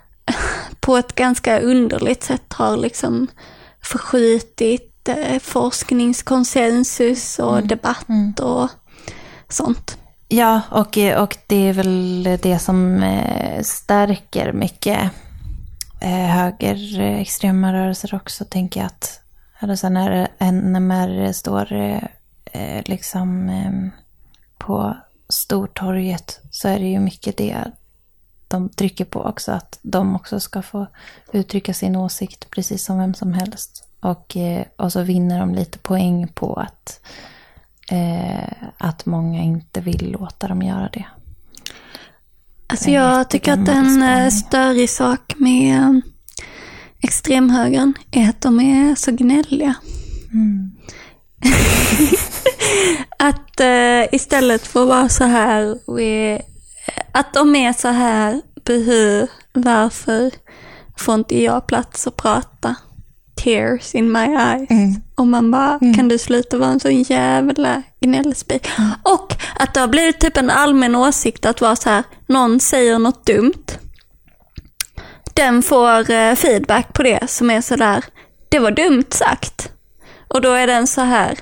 på 0.80 0.96
ett 0.96 1.14
ganska 1.14 1.60
underligt 1.60 2.24
sätt 2.24 2.52
har 2.52 2.76
liksom 2.76 3.26
förskjutit 3.82 4.97
forskningskonsensus 5.42 7.38
och 7.38 7.66
debatt 7.66 8.40
och 8.40 8.68
sånt. 9.48 9.98
Ja, 10.28 10.60
och, 10.70 10.98
och 11.18 11.36
det 11.46 11.68
är 11.68 11.72
väl 11.72 12.22
det 12.42 12.58
som 12.58 13.02
eh, 13.02 13.62
stärker 13.62 14.52
mycket 14.52 15.10
eh, 16.00 16.10
högerextrema 16.10 17.72
rörelser 17.72 18.14
också, 18.14 18.44
tänker 18.44 18.80
jag 18.80 18.86
att 18.86 19.20
eller 19.60 19.76
så 19.76 19.88
när 19.88 20.28
NMR 20.52 21.32
står 21.32 21.72
eh, 21.72 22.02
eh, 22.44 22.82
liksom 22.86 23.48
eh, 23.48 23.72
på 24.58 24.96
Stortorget 25.28 26.40
så 26.50 26.68
är 26.68 26.78
det 26.78 26.86
ju 26.86 27.00
mycket 27.00 27.36
det 27.36 27.64
de 28.48 28.68
trycker 28.68 29.04
på 29.04 29.22
också, 29.22 29.52
att 29.52 29.78
de 29.82 30.16
också 30.16 30.40
ska 30.40 30.62
få 30.62 30.86
uttrycka 31.32 31.74
sin 31.74 31.96
åsikt 31.96 32.50
precis 32.50 32.84
som 32.84 32.98
vem 32.98 33.14
som 33.14 33.32
helst. 33.32 33.87
Och, 34.00 34.36
eh, 34.36 34.64
och 34.76 34.92
så 34.92 35.02
vinner 35.02 35.40
de 35.40 35.54
lite 35.54 35.78
poäng 35.78 36.28
på 36.34 36.54
att 36.54 37.00
eh, 37.90 38.52
att 38.78 39.06
många 39.06 39.42
inte 39.42 39.80
vill 39.80 40.10
låta 40.10 40.48
dem 40.48 40.62
göra 40.62 40.88
det. 40.92 41.04
Alltså 42.66 42.90
jag 42.90 43.30
tycker 43.30 43.52
att 43.52 43.68
en 43.68 44.02
eh, 44.02 44.28
spaning. 44.28 44.30
större 44.30 44.88
sak 44.88 45.34
med 45.36 45.78
eh, 45.78 45.98
extremhögern 47.00 47.94
är 48.10 48.28
att 48.28 48.40
de 48.40 48.60
är 48.60 48.94
så 48.94 49.12
gnälliga. 49.12 49.74
Mm. 50.32 50.72
Att 53.18 53.60
eh, 53.60 54.14
istället 54.14 54.66
för 54.66 54.82
att 54.82 54.88
vara 54.88 55.08
så 55.08 55.24
här, 55.24 55.78
att 57.12 57.34
de 57.34 57.56
är 57.56 57.72
så 57.72 57.88
här, 57.88 58.42
buhu, 58.64 59.26
varför 59.52 60.30
får 60.96 61.14
inte 61.14 61.42
jag 61.42 61.66
plats 61.66 62.06
att 62.06 62.16
prata? 62.16 62.76
Tears 63.38 63.94
in 63.94 64.12
my 64.12 64.24
eyes. 64.24 64.70
Mm. 64.70 64.94
Och 65.14 65.26
man 65.26 65.50
bara, 65.50 65.78
kan 65.78 66.08
du 66.08 66.18
sluta 66.18 66.58
vara 66.58 66.70
en 66.70 66.80
sån 66.80 67.02
jävla 67.02 67.82
gnällspik? 68.00 68.68
Mm. 68.78 68.90
Och 69.02 69.34
att 69.58 69.74
det 69.74 69.80
har 69.80 69.88
blivit 69.88 70.20
typ 70.20 70.36
en 70.36 70.50
allmän 70.50 70.94
åsikt 70.94 71.46
att 71.46 71.60
vara 71.60 71.76
så 71.76 71.90
här, 71.90 72.02
någon 72.26 72.60
säger 72.60 72.98
något 72.98 73.26
dumt. 73.26 73.78
Den 75.34 75.62
får 75.62 76.10
eh, 76.10 76.34
feedback 76.34 76.92
på 76.92 77.02
det 77.02 77.30
som 77.30 77.50
är 77.50 77.60
så 77.60 77.76
där, 77.76 78.04
det 78.48 78.58
var 78.58 78.70
dumt 78.70 79.10
sagt. 79.10 79.72
Och 80.28 80.40
då 80.40 80.52
är 80.52 80.66
den 80.66 80.86
så 80.86 81.00
här, 81.00 81.38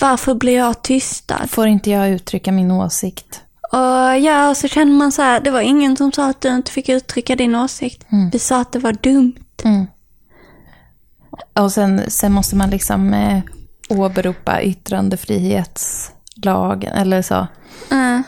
varför 0.00 0.34
blir 0.34 0.56
jag 0.56 0.82
tystad? 0.82 1.46
Får 1.50 1.66
inte 1.66 1.90
jag 1.90 2.10
uttrycka 2.10 2.52
min 2.52 2.70
åsikt? 2.70 3.40
Och 3.72 4.18
ja, 4.18 4.50
och 4.50 4.56
så 4.56 4.68
känner 4.68 4.92
man 4.92 5.12
så 5.12 5.22
här, 5.22 5.40
det 5.40 5.50
var 5.50 5.60
ingen 5.60 5.96
som 5.96 6.12
sa 6.12 6.26
att 6.26 6.40
du 6.40 6.48
inte 6.48 6.72
fick 6.72 6.88
uttrycka 6.88 7.36
din 7.36 7.54
åsikt. 7.54 8.12
Mm. 8.12 8.30
Vi 8.30 8.38
sa 8.38 8.60
att 8.60 8.72
det 8.72 8.78
var 8.78 8.92
dumt. 8.92 9.34
Mm. 9.64 9.86
Och 11.54 11.72
sen, 11.72 12.02
sen 12.10 12.32
måste 12.32 12.56
man 12.56 12.70
liksom 12.70 13.14
eh, 13.14 13.40
åberopa 13.88 14.62
yttrandefrihetslagen 14.62 16.92
eller 16.92 17.22
så. 17.22 17.46
Mm. 17.90 18.22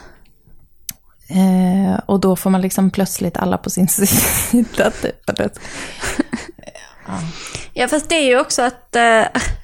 Eh, 1.28 1.94
och 2.06 2.20
då 2.20 2.36
får 2.36 2.50
man 2.50 2.60
liksom 2.60 2.90
plötsligt 2.90 3.36
alla 3.36 3.58
på 3.58 3.70
sin 3.70 3.88
sida. 4.48 4.90
Typ. 5.02 5.30
Eller- 5.30 5.50
Ja, 7.76 7.88
fast 7.88 8.08
det 8.08 8.14
är 8.14 8.24
ju 8.26 8.40
också 8.40 8.62
att, 8.62 8.96
eh, 8.96 9.22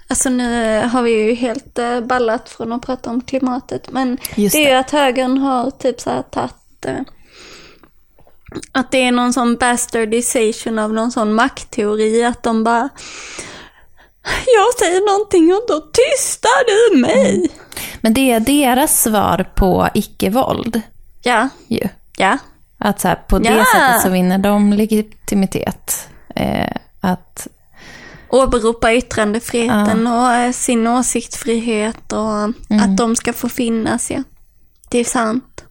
alltså 0.08 0.30
nu 0.30 0.80
har 0.88 1.02
vi 1.02 1.10
ju 1.10 1.34
helt 1.34 1.78
eh, 1.78 2.00
ballat 2.00 2.48
från 2.48 2.72
att 2.72 2.82
prata 2.82 3.10
om 3.10 3.20
klimatet, 3.20 3.90
men 3.92 4.18
Just 4.36 4.52
det 4.54 4.62
är 4.62 4.64
det. 4.64 4.70
ju 4.70 4.76
att 4.78 4.90
högern 4.90 5.38
har 5.38 5.70
typ 5.70 6.00
så 6.00 6.10
här 6.10 6.22
tagit, 6.22 6.84
eh, 6.86 6.96
att 8.72 8.90
det 8.90 9.02
är 9.02 9.12
någon 9.12 9.32
sån 9.32 9.56
bastardization 9.56 10.78
av 10.78 10.92
någon 10.92 11.12
sån 11.12 11.34
maktteori, 11.34 12.24
att 12.24 12.42
de 12.42 12.64
bara, 12.64 12.88
jag 14.46 14.74
säger 14.78 15.12
någonting 15.12 15.52
och 15.54 15.62
då 15.68 15.80
tystar 15.80 16.90
du 16.92 17.00
mig. 17.00 17.50
Men 18.00 18.14
det 18.14 18.30
är 18.32 18.40
deras 18.40 19.02
svar 19.02 19.50
på 19.56 19.88
icke-våld. 19.94 20.82
Ja, 21.22 21.48
Ju. 21.68 21.88
ja, 22.18 22.38
Att 22.78 23.00
så 23.00 23.08
här, 23.08 23.14
på 23.28 23.38
det 23.38 23.48
Ja. 23.50 23.64
sättet 23.74 24.02
så 24.02 24.08
vinner 24.10 24.38
de 24.38 24.72
legitimitet. 24.72 26.08
Eh, 26.36 26.70
att, 27.00 27.46
åberopa 28.32 28.94
yttrandefriheten 28.94 30.06
och 30.06 30.32
eh, 30.32 30.52
sin 30.52 30.86
åsiktsfrihet 30.86 32.12
och 32.12 32.42
att 32.82 32.96
de 32.96 33.16
ska 33.16 33.32
få 33.32 33.48
finnas, 33.48 34.10
ja. 34.10 34.22
Det 34.90 34.98
är 34.98 35.04
sant. 35.04 35.64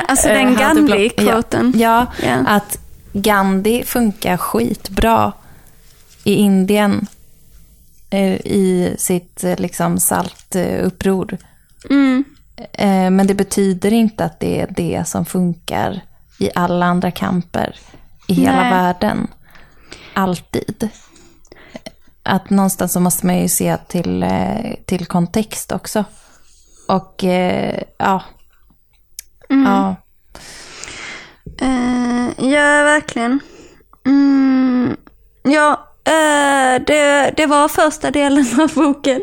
Alltså 0.00 0.28
Eh, 0.28 0.34
den 0.34 0.54
block- 0.56 0.58
Gandhi-quoten. 0.58 1.72
ja, 1.76 2.06
Ja. 2.22 2.34
att 2.46 2.78
Gandhi 3.12 3.84
funkar 3.84 4.36
skitbra 4.36 5.32
i 6.24 6.34
Indien. 6.34 7.06
Eh, 8.10 8.34
I 8.46 8.94
sitt 8.98 9.44
eh, 9.44 9.56
liksom 9.58 9.98
saltuppror. 9.98 11.38
Mm. 11.90 12.24
Eh, 12.72 13.10
men 13.10 13.26
det 13.26 13.34
betyder 13.34 13.92
inte 13.92 14.24
att 14.24 14.40
det 14.40 14.60
är 14.60 14.66
det 14.76 15.04
som 15.08 15.26
funkar 15.26 16.00
i 16.38 16.50
alla 16.54 16.86
andra 16.86 17.10
kamper 17.10 17.76
i 18.28 18.34
hela 18.34 18.60
Nej. 18.60 18.70
världen. 18.70 19.28
Alltid. 20.14 20.88
Att 22.22 22.50
någonstans 22.50 22.92
så 22.92 23.00
måste 23.00 23.26
man 23.26 23.38
ju 23.38 23.48
se 23.48 23.76
till, 23.76 24.22
eh, 24.22 24.74
till 24.86 25.06
kontext 25.06 25.72
också. 25.72 26.04
Och 26.88 27.24
eh, 27.24 27.82
ja. 29.48 29.56
ja. 29.64 29.96
Eh, 31.60 32.50
ja, 32.50 32.82
verkligen. 32.84 33.40
Mm, 34.06 34.96
ja, 35.42 35.88
eh, 36.04 36.82
det, 36.86 37.34
det 37.36 37.46
var 37.46 37.68
första 37.68 38.10
delen 38.10 38.60
av 38.60 38.74
boken. 38.74 39.22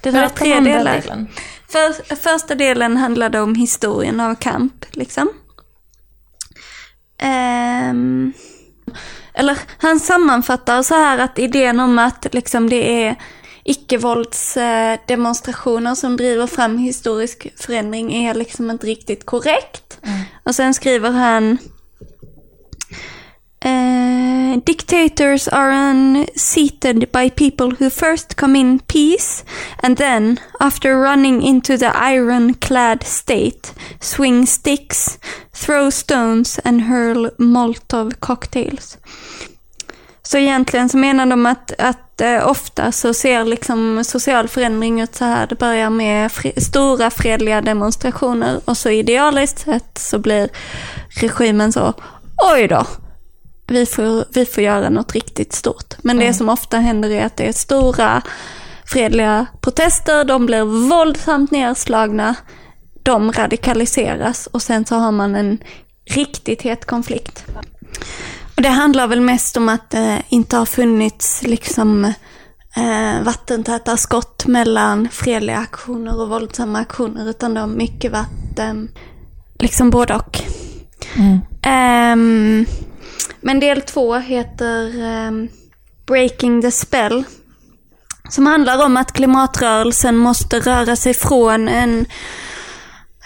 Det 0.00 0.10
var 0.10 0.28
tre 0.28 0.60
delar. 0.60 1.00
delen. 1.00 1.28
För, 1.68 2.16
första 2.16 2.54
delen 2.54 2.96
handlade 2.96 3.40
om 3.40 3.54
historien 3.54 4.20
av 4.20 4.34
kamp, 4.34 4.84
liksom. 4.90 5.28
Ehm, 7.18 8.32
eller 9.34 9.58
han 9.78 10.00
sammanfattar 10.00 10.82
så 10.82 10.94
här 10.94 11.18
att 11.18 11.38
idén 11.38 11.80
om 11.80 11.98
att 11.98 12.26
liksom, 12.34 12.68
det 12.70 13.04
är 13.04 13.16
icke-våldsdemonstrationer 13.64 15.94
som 15.94 16.16
driver 16.16 16.46
fram 16.46 16.78
historisk 16.78 17.46
förändring 17.56 18.26
är 18.26 18.34
liksom 18.34 18.70
inte 18.70 18.86
riktigt 18.86 19.26
korrekt. 19.26 19.98
Och 20.44 20.54
sen 20.54 20.74
skriver 20.74 21.10
han 21.10 21.58
Uh, 23.66 24.56
dictators 24.64 25.48
are 25.48 25.72
unseated 25.72 27.10
by 27.12 27.30
people 27.30 27.70
who 27.70 27.88
first 27.88 28.36
come 28.36 28.58
in 28.58 28.78
peace 28.78 29.42
and 29.82 29.96
then, 29.96 30.38
after 30.60 31.00
running 31.00 31.42
into 31.42 31.78
the 31.78 31.90
iron-clad 31.96 33.02
state, 33.02 33.72
swing 34.00 34.46
sticks, 34.46 35.18
throw 35.54 35.90
stones 35.90 36.58
and 36.58 36.82
hurl 36.82 37.30
Molotov 37.38 38.20
cocktails. 38.20 38.98
Så 40.28 40.38
egentligen 40.38 40.88
så 40.88 40.96
menar 40.96 41.26
de 41.26 41.46
att, 41.46 41.72
att 41.78 42.20
eh, 42.20 42.48
ofta 42.48 42.92
så 42.92 43.14
ser 43.14 43.44
liksom 43.44 44.04
social 44.04 44.48
förändring 44.48 45.00
ut 45.00 45.14
så 45.14 45.24
här. 45.24 45.46
Det 45.46 45.58
börjar 45.58 45.90
med 45.90 46.32
fri, 46.32 46.52
stora 46.56 47.10
fredliga 47.10 47.60
demonstrationer 47.60 48.60
och 48.64 48.76
så 48.76 48.90
idealiskt 48.90 49.58
sett 49.58 49.98
så 49.98 50.18
blir 50.18 50.48
regimen 51.20 51.72
så, 51.72 51.94
oj 52.52 52.68
då, 52.68 52.86
vi 53.66 53.86
får, 53.86 54.24
vi 54.34 54.46
får 54.46 54.62
göra 54.62 54.88
något 54.88 55.12
riktigt 55.12 55.52
stort. 55.52 55.94
Men 56.02 56.18
det 56.18 56.34
som 56.34 56.48
ofta 56.48 56.78
händer 56.78 57.10
är 57.10 57.26
att 57.26 57.36
det 57.36 57.48
är 57.48 57.52
stora 57.52 58.22
fredliga 58.86 59.46
protester, 59.60 60.24
de 60.24 60.46
blir 60.46 60.88
våldsamt 60.88 61.50
nedslagna, 61.50 62.34
de 63.02 63.32
radikaliseras 63.32 64.46
och 64.46 64.62
sen 64.62 64.86
så 64.86 64.94
har 64.94 65.12
man 65.12 65.34
en 65.34 65.58
riktigt 66.10 66.62
het 66.62 66.84
konflikt. 66.84 67.44
Och 68.56 68.62
det 68.62 68.68
handlar 68.68 69.06
väl 69.06 69.20
mest 69.20 69.56
om 69.56 69.68
att 69.68 69.90
det 69.90 70.22
inte 70.28 70.56
har 70.56 70.66
funnits 70.66 71.42
liksom 71.42 72.04
eh, 72.76 73.22
vattentäta 73.22 73.96
skott 73.96 74.46
mellan 74.46 75.08
fredliga 75.08 75.58
aktioner 75.58 76.20
och 76.20 76.28
våldsamma 76.28 76.78
aktioner, 76.78 77.30
utan 77.30 77.54
det 77.54 77.60
har 77.60 77.66
mycket 77.66 78.12
varit 78.12 78.58
eh, 78.58 78.74
liksom 79.58 79.90
både 79.90 80.14
och. 80.14 80.40
Ehm, 81.62 82.66
men 83.40 83.60
del 83.60 83.80
två 83.80 84.14
heter 84.14 85.02
ehm, 85.02 85.48
Breaking 86.06 86.62
the 86.62 86.70
Spell. 86.70 87.24
Som 88.28 88.46
handlar 88.46 88.84
om 88.84 88.96
att 88.96 89.12
klimatrörelsen 89.12 90.16
måste 90.16 90.60
röra 90.60 90.96
sig 90.96 91.14
från 91.14 91.68
en 91.68 92.06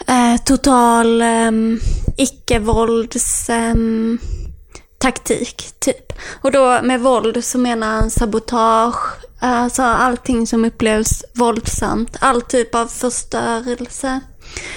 eh, 0.07 0.41
total 0.45 1.21
um, 1.21 1.79
icke-vålds 2.17 3.49
ehm, 3.49 4.19
taktik, 4.99 5.63
typ. 5.79 6.13
Och 6.41 6.51
då 6.51 6.79
med 6.83 6.99
våld 6.99 7.43
så 7.43 7.57
menar 7.57 7.87
han 7.87 8.09
sabotage, 8.09 8.95
alltså 9.39 9.83
allting 9.83 10.47
som 10.47 10.65
upplevs 10.65 11.23
våldsamt, 11.35 12.17
all 12.21 12.41
typ 12.41 12.75
av 12.75 12.87
förstörelse. 12.87 14.19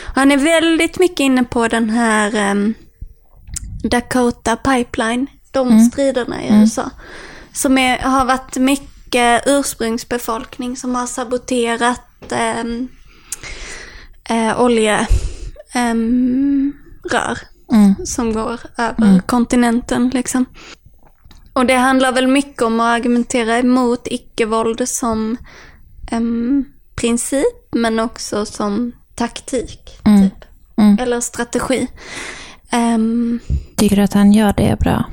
Och 0.03 0.15
han 0.15 0.33
är 0.33 0.37
väldigt 0.37 0.99
mycket 0.99 1.21
inne 1.21 1.45
på 1.45 1.69
den 1.69 1.91
här 1.91 2.35
ehm, 2.35 2.75
Dakota 3.85 4.57
Pipeline, 4.57 5.27
de 5.51 5.81
striderna 5.81 6.43
i 6.43 6.49
USA. 6.53 6.91
Som 7.53 7.79
är, 7.79 7.99
har 7.99 8.25
varit 8.25 8.57
mycket 8.57 9.43
ursprungsbefolkning 9.47 10.77
som 10.77 10.95
har 10.95 11.07
saboterat 11.07 12.33
ehm, 12.33 12.89
eh, 14.29 14.61
oljerör 14.61 15.07
ehm, 15.75 16.73
rör 17.73 18.05
som 18.05 18.33
går 18.33 18.61
över 18.79 19.21
kontinenten. 19.27 20.09
Liksom. 20.09 20.45
Och 21.53 21.67
det 21.67 21.77
handlar 21.77 22.13
väl 22.13 22.27
mycket 22.29 22.63
om 22.63 22.81
att 22.81 22.95
argumentera 22.95 23.59
emot 23.59 24.01
icke-våld 24.05 24.89
som 24.89 25.37
em, 26.11 26.65
princip, 26.95 27.73
men 27.73 27.99
också 27.99 28.47
som 28.47 28.93
taktik. 29.15 29.99
Typ. 30.05 30.45
Eller 31.01 31.21
strategi. 31.21 31.89
Ehm, 32.71 33.41
Tycker 33.77 33.97
du 33.97 34.03
att 34.03 34.13
han 34.13 34.33
gör 34.33 34.55
det 34.57 34.79
bra? 34.81 35.05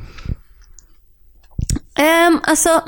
Ehm, 1.96 2.40
alltså, 2.44 2.82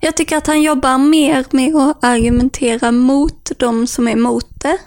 jag 0.00 0.16
tycker 0.16 0.36
att 0.36 0.46
han 0.46 0.62
jobbar 0.62 0.98
mer 0.98 1.44
med 1.50 1.76
att 1.76 2.04
argumentera 2.04 2.92
mot 2.92 3.50
de 3.58 3.86
som 3.86 4.08
är 4.08 4.12
emot 4.12 4.60
det. 4.60 4.78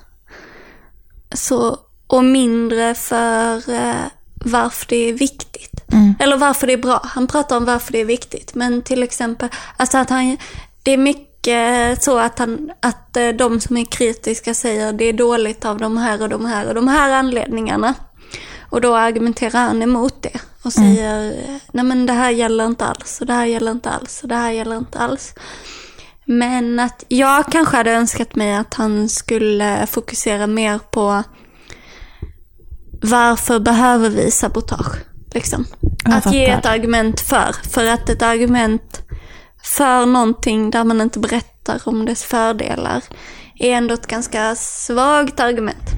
Så, 1.36 1.78
och 2.08 2.24
mindre 2.24 2.96
för 2.96 3.70
eh, 3.74 4.06
varför 4.46 4.86
det 4.90 5.10
är 5.10 5.14
viktigt. 5.14 5.84
Eller 6.20 6.38
varför 6.38 6.68
det 6.68 6.74
är 6.74 6.78
bra. 6.78 7.02
Han 7.04 7.28
pratar 7.28 7.58
om 7.58 7.66
varför 7.66 7.92
det 7.92 8.00
är 8.00 8.06
viktigt. 8.06 8.56
Men 8.56 8.82
till 8.82 9.04
exempel, 9.04 9.50
alltså 9.78 9.98
att 9.98 10.10
han, 10.10 10.38
det 10.84 10.92
är 10.92 10.98
mycket 10.98 12.04
så 12.04 12.18
att, 12.20 12.40
han, 12.40 12.72
att 12.80 13.18
eh, 13.18 13.30
de 13.30 13.60
som 13.60 13.78
är 13.78 13.86
kritiska 13.86 14.54
säger 14.54 14.94
det 14.94 15.06
är 15.06 15.14
dåligt 15.14 15.66
av 15.66 15.78
de 15.78 15.98
här 15.98 16.22
och 16.22 16.30
de 16.30 16.46
här 16.46 16.68
och 16.68 16.76
de 16.76 16.88
här 16.88 17.12
anledningarna. 17.12 17.94
Och 18.70 18.82
då 18.82 18.96
argumenterar 18.96 19.60
han 19.60 19.82
emot 19.82 20.22
det 20.22 20.40
och 20.64 20.74
säger 20.74 21.34
nej 21.72 21.86
men 21.86 22.06
det 22.06 22.14
här 22.14 22.30
gäller 22.30 22.66
inte 22.66 22.86
alls 22.86 23.22
och 23.22 23.28
det 23.28 23.34
här 23.34 23.46
gäller 23.46 23.72
inte 23.72 23.90
alls 23.90 24.20
och 24.24 24.30
det 24.30 24.36
här 24.36 24.52
gäller 24.52 24.78
inte 24.78 25.00
alls. 25.00 25.34
Men 26.26 26.80
att 26.80 27.06
jag 27.08 27.46
kanske 27.46 27.78
hade 27.78 27.92
önskat 27.92 28.36
mig 28.36 28.56
att 28.56 28.74
han 28.74 29.10
skulle 29.10 29.88
fokusera 29.88 30.48
mer 30.48 30.80
på 30.92 31.24
varför 33.02 33.60
behöver 33.60 34.10
vi 34.10 34.32
sabotage? 34.32 34.96
Liksom. 35.34 35.66
Att 36.06 36.34
ge 36.34 36.46
ett 36.46 36.66
argument 36.66 37.22
för. 37.22 37.56
För 37.70 37.86
att 37.86 38.10
ett 38.10 38.22
argument 38.22 39.02
för 39.64 40.06
någonting 40.06 40.72
där 40.72 40.84
man 40.84 41.02
inte 41.02 41.20
berättar 41.20 41.82
om 41.86 42.06
dess 42.06 42.24
fördelar 42.24 43.04
är 43.56 43.72
ändå 43.72 43.94
ett 43.94 44.08
ganska 44.08 44.56
svagt 44.56 45.40
argument. 45.40 45.90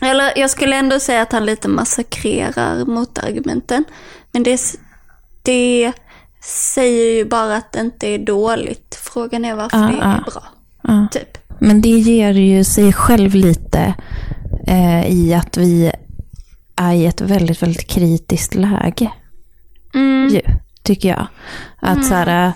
Eller 0.00 0.38
jag 0.38 0.50
skulle 0.50 0.76
ändå 0.76 1.00
säga 1.00 1.22
att 1.22 1.32
han 1.32 1.46
lite 1.46 1.68
massakrerar 1.68 2.84
motargumenten. 2.84 3.84
Men 4.32 4.42
det, 4.42 4.60
det 5.42 5.92
säger 6.74 7.16
ju 7.16 7.24
bara 7.24 7.56
att 7.56 7.72
det 7.72 7.80
inte 7.80 8.06
är 8.06 8.18
dåligt. 8.18 8.98
Frågan 9.02 9.44
är 9.44 9.54
varför 9.54 9.78
Ah, 9.78 9.86
det 9.86 9.96
är 9.96 10.20
ah. 10.26 10.30
bra. 10.30 10.42
Ja. 10.82 11.08
Typ. 11.12 11.38
Men 11.58 11.80
det 11.80 11.88
ger 11.88 12.32
ju 12.32 12.64
sig 12.64 12.92
själv 12.92 13.34
lite 13.34 13.94
eh, 14.66 15.06
i 15.10 15.34
att 15.34 15.56
vi 15.56 15.92
är 16.80 16.92
i 16.92 17.06
ett 17.06 17.20
väldigt, 17.20 17.62
väldigt 17.62 17.86
kritiskt 17.86 18.54
läge. 18.54 19.10
Mm. 19.94 20.28
Ju, 20.28 20.40
tycker 20.82 21.08
jag. 21.08 21.26
Att 21.80 22.06
så 22.06 22.14
här, 22.14 22.52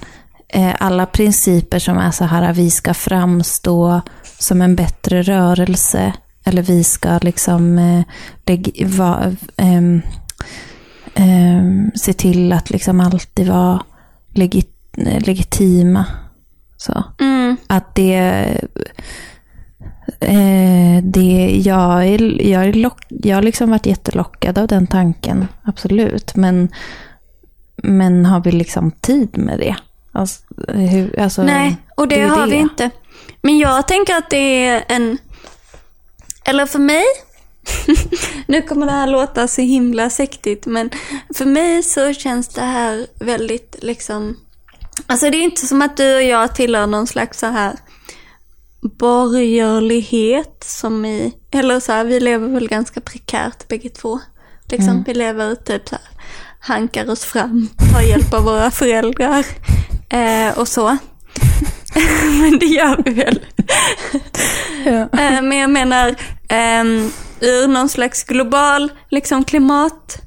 eh, 0.48 0.74
alla 0.80 1.06
principer 1.06 1.78
som 1.78 1.98
är 1.98 2.10
så 2.10 2.24
här, 2.24 2.52
vi 2.52 2.70
ska 2.70 2.94
framstå 2.94 4.00
som 4.38 4.62
en 4.62 4.76
bättre 4.76 5.22
rörelse. 5.22 6.12
Eller 6.44 6.62
vi 6.62 6.84
ska 6.84 7.18
liksom 7.22 7.78
eh, 7.78 8.86
va, 8.86 9.32
ehm, 9.56 10.02
ehm, 11.14 11.90
se 11.94 12.12
till 12.12 12.52
att 12.52 12.70
liksom 12.70 13.00
alltid 13.00 13.48
vara 13.48 13.82
legit, 14.32 14.70
legitima. 14.96 16.04
Så. 16.76 17.04
Mm. 17.20 17.56
Att 17.66 17.94
det... 17.94 18.46
Eh, 20.24 21.02
det 21.02 21.62
jag, 21.64 22.06
är, 22.06 22.42
jag, 22.42 22.64
är 22.64 22.72
lock, 22.72 22.98
jag 23.08 23.36
har 23.36 23.42
liksom 23.42 23.70
varit 23.70 23.86
jättelockad 23.86 24.58
av 24.58 24.66
den 24.66 24.86
tanken, 24.86 25.48
absolut. 25.62 26.36
Men, 26.36 26.68
men 27.76 28.26
har 28.26 28.40
vi 28.40 28.52
liksom 28.52 28.90
tid 28.90 29.38
med 29.38 29.58
det? 29.58 29.76
Alltså, 30.12 30.42
hur, 30.68 31.20
alltså, 31.20 31.42
Nej, 31.42 31.76
och 31.96 32.08
det, 32.08 32.20
är 32.20 32.28
har 32.28 32.46
vi 32.46 32.56
inte. 32.56 32.90
Men 33.42 33.58
jag 33.58 33.88
tänker 33.88 34.16
att 34.16 34.30
det 34.30 34.66
är 34.66 34.84
en... 34.88 35.18
Eller 36.44 36.66
för 36.66 36.78
mig, 36.78 37.04
nu 38.46 38.62
kommer 38.62 38.86
det 38.86 38.92
här 38.92 39.06
låta 39.06 39.48
så 39.48 39.60
himla 39.60 40.10
sektigt, 40.10 40.66
men 40.66 40.90
för 41.34 41.44
mig 41.44 41.82
så 41.82 42.12
känns 42.12 42.48
det 42.48 42.60
här 42.60 43.06
väldigt 43.18 43.76
liksom... 43.82 44.36
Alltså 45.06 45.30
det 45.30 45.36
är 45.36 45.42
inte 45.42 45.66
som 45.66 45.82
att 45.82 45.96
du 45.96 46.16
och 46.16 46.22
jag 46.22 46.54
tillhör 46.54 46.86
någon 46.86 47.06
slags 47.06 47.38
så 47.38 47.46
här 47.46 47.72
borgerlighet 48.88 50.64
som 50.66 51.04
i, 51.04 51.32
eller 51.50 51.80
så 51.80 51.92
här, 51.92 52.04
vi 52.04 52.20
lever 52.20 52.48
väl 52.48 52.68
ganska 52.68 53.00
prekärt 53.00 53.68
bägge 53.68 53.88
två. 53.88 54.20
Liksom, 54.70 55.04
Vi 55.06 55.14
lever 55.14 55.54
typ 55.54 55.88
så 55.88 55.94
här, 55.94 56.04
hankar 56.60 57.10
oss 57.10 57.24
fram, 57.24 57.68
tar 57.92 58.00
hjälp 58.02 58.34
av 58.34 58.42
våra 58.42 58.70
föräldrar 58.70 59.46
eh, 60.10 60.58
och 60.58 60.68
så. 60.68 60.86
Men 62.40 62.58
det 62.58 62.66
gör 62.66 63.02
vi 63.04 63.10
väl. 63.10 63.40
Ja. 64.84 65.00
Eh, 65.00 65.42
Men 65.42 65.58
jag 65.58 65.70
menar, 65.70 66.14
ehm, 66.48 67.10
ur 67.40 67.68
någon 67.68 67.88
slags 67.88 68.24
global 68.24 68.92
liksom, 69.10 69.44
klimat 69.44 70.18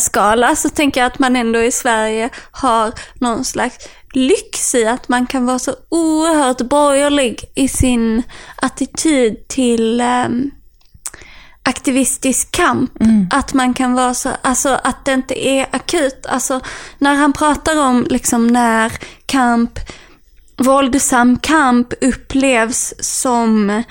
skala 0.00 0.56
så 0.56 0.68
tänker 0.68 1.00
jag 1.00 1.06
att 1.06 1.18
man 1.18 1.36
ändå 1.36 1.62
i 1.62 1.72
Sverige 1.72 2.30
har 2.50 2.92
någon 3.20 3.44
slags 3.44 3.88
lyx 4.14 4.74
i 4.74 4.86
att 4.86 5.08
man 5.08 5.26
kan 5.26 5.46
vara 5.46 5.58
så 5.58 5.74
oerhört 5.88 6.58
borgerlig 6.58 7.44
i 7.54 7.68
sin 7.68 8.22
attityd 8.56 9.48
till 9.48 10.00
ehm, 10.00 10.50
aktivistisk 11.62 12.50
kamp. 12.52 12.90
Att 13.30 13.54
man 13.54 13.74
kan 13.74 13.94
vara 13.94 14.14
så, 14.14 14.30
alltså 14.42 14.80
att 14.84 15.04
det 15.04 15.12
inte 15.12 15.48
är 15.48 15.66
akut. 15.70 16.26
Alltså 16.26 16.60
när 16.98 17.14
han 17.14 17.32
pratar 17.32 17.80
om 17.80 18.06
liksom 18.10 18.46
när 18.46 18.92
kamp, 19.26 19.78
våldsam 20.56 21.38
kamp 21.38 21.94
upplevs 22.00 22.94
som 23.00 23.82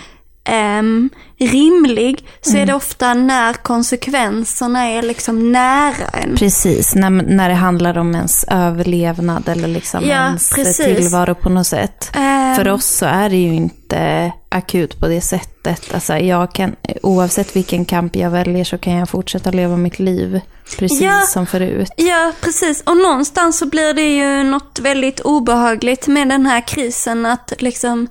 ehm, 0.47 1.09
rimlig 1.39 2.25
så 2.41 2.57
är 2.57 2.65
det 2.65 2.73
ofta 2.73 3.13
när 3.13 3.53
konsekvenserna 3.53 4.85
är 4.87 5.01
liksom 5.01 5.51
nära 5.51 6.07
en. 6.13 6.35
Precis, 6.35 6.95
när, 6.95 7.09
när 7.09 7.49
det 7.49 7.55
handlar 7.55 7.97
om 7.97 8.15
ens 8.15 8.43
överlevnad 8.47 9.49
eller 9.49 9.67
liksom 9.67 10.03
Ja, 10.03 10.25
ens 10.25 10.49
precis. 10.49 10.77
tillvaro 10.85 11.35
på 11.35 11.49
något 11.49 11.67
sätt. 11.67 12.11
Ehm, 12.13 12.55
För 12.55 12.67
oss 12.67 12.85
så 12.85 13.05
är 13.05 13.29
det 13.29 13.35
ju 13.37 13.53
inte 13.55 14.31
akut 14.49 14.99
på 14.99 15.07
det 15.07 15.21
sättet. 15.21 15.93
Alltså 15.93 16.17
jag 16.17 16.51
kan, 16.53 16.75
oavsett 17.03 17.55
vilken 17.55 17.85
kamp 17.85 18.15
jag 18.15 18.29
väljer 18.29 18.63
så 18.63 18.77
kan 18.77 18.93
jag 18.93 19.09
fortsätta 19.09 19.51
leva 19.51 19.77
mitt 19.77 19.99
liv 19.99 20.41
precis 20.79 21.01
Ja. 21.01 21.21
som 21.21 21.45
förut. 21.45 21.91
Ja, 21.97 22.31
precis. 22.41 22.81
Och 22.81 22.97
någonstans 22.97 23.57
så 23.57 23.65
blir 23.65 23.93
det 23.93 24.15
ju 24.15 24.43
något 24.43 24.79
väldigt 24.79 25.19
obehagligt 25.19 26.07
med 26.07 26.29
den 26.29 26.45
här 26.45 26.67
krisen. 26.67 27.25
Att 27.25 27.53
liksom, 27.59 28.07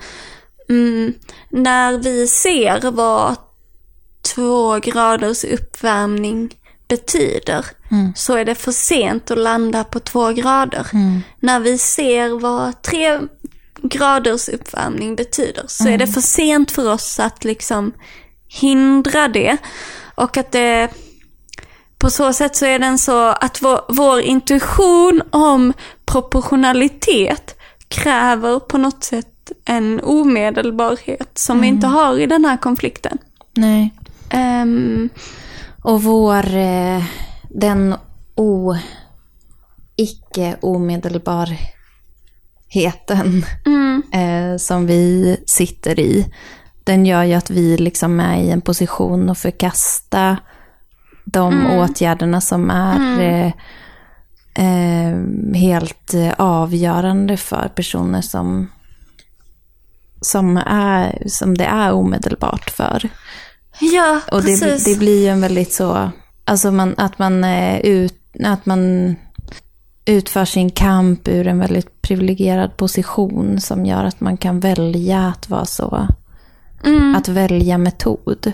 mm, 0.68 1.14
när 1.50 1.98
vi 1.98 2.26
ser 2.28 2.90
vad 2.90 3.36
två 4.34 4.78
graders 4.78 5.44
uppvärmning 5.44 6.54
betyder, 6.88 7.66
så 8.14 8.34
är 8.36 8.44
det 8.44 8.54
för 8.54 8.72
sent 8.72 9.30
att 9.30 9.38
landa 9.38 9.84
på 9.84 10.00
två 10.00 10.32
grader. 10.32 10.86
När 11.40 11.60
vi 11.60 11.78
ser 11.78 12.40
vad 12.40 12.82
tre 12.82 13.20
graders 13.82 14.48
uppvärmning 14.48 15.16
betyder, 15.16 15.64
så 15.66 15.88
är 15.88 15.98
det 15.98 16.06
för 16.06 16.20
sent 16.20 16.70
för 16.70 16.92
oss 16.92 17.20
att 17.20 17.44
liksom 17.44 17.92
hindra 18.48 19.28
det. 19.28 19.56
Och 20.14 20.36
att 20.36 20.52
det 20.52 20.90
på 21.98 22.10
så 22.10 22.32
sätt 22.32 22.56
så 22.56 22.66
är 22.66 22.78
den 22.78 22.98
så 22.98 23.26
att 23.28 23.62
vår, 23.62 23.80
vår 23.88 24.20
intuition 24.20 25.22
om 25.30 25.72
proportionalitet 26.06 27.58
kräver 27.88 28.58
på 28.58 28.78
något 28.78 29.04
sätt 29.04 29.26
en 29.64 30.00
omedelbarhet 30.00 31.38
som 31.38 31.60
vi 31.60 31.66
inte 31.66 31.86
har 31.86 32.18
i 32.18 32.26
den 32.26 32.44
här 32.44 32.56
konflikten. 32.56 33.18
Nej. 33.56 33.94
Ehm, 34.30 35.08
Och 35.82 36.02
vår, 36.02 36.56
eh, 36.56 37.02
den 37.50 37.94
o, 38.34 38.74
icke 39.96 40.56
omedelbarheten 40.60 43.44
mm, 43.66 44.02
eh, 44.12 44.56
som 44.58 44.86
vi 44.86 45.36
sitter 45.46 46.00
i, 46.00 46.26
den 46.84 47.06
gör 47.06 47.22
ju 47.22 47.34
att 47.34 47.50
vi 47.50 47.76
liksom 47.76 48.20
är 48.20 48.42
i 48.42 48.50
en 48.50 48.60
position 48.60 49.30
att 49.30 49.38
förkasta 49.38 50.36
de 51.24 51.66
åtgärderna 51.66 52.40
som 52.40 52.70
är 52.70 53.20
eh, 53.20 53.52
eh, 54.66 55.16
helt 55.54 56.14
eh, 56.14 56.32
avgörande 56.38 57.36
för 57.36 57.68
personer 57.74 58.22
som, 58.22 58.70
som, 60.26 60.56
är, 60.66 61.22
som 61.26 61.58
det 61.58 61.64
är 61.64 61.92
omedelbart 61.92 62.70
för. 62.70 63.08
ja, 63.80 64.20
Och 64.32 64.42
det, 64.42 64.60
precis. 64.60 64.84
det 64.84 64.98
blir 64.98 65.22
ju 65.22 65.28
en 65.28 65.40
väldigt 65.40 65.72
så, 65.72 66.10
alltså 66.44 66.70
man, 66.70 66.94
att, 66.96 67.18
man, 67.18 67.44
eh, 67.44 67.80
ut, 67.80 68.20
att 68.44 68.66
man 68.66 69.16
utför 70.04 70.44
sin 70.44 70.70
kamp 70.70 71.28
ur 71.28 71.46
en 71.46 71.58
väldigt 71.58 72.02
privilegierad 72.02 72.76
position 72.76 73.60
som 73.60 73.86
gör 73.86 74.04
att 74.04 74.20
man 74.20 74.36
kan 74.36 74.60
välja 74.60 75.26
att 75.26 75.48
vara 75.48 75.66
så, 75.66 76.08
mm. 76.84 77.14
att 77.14 77.28
välja 77.28 77.78
metod. 77.78 78.52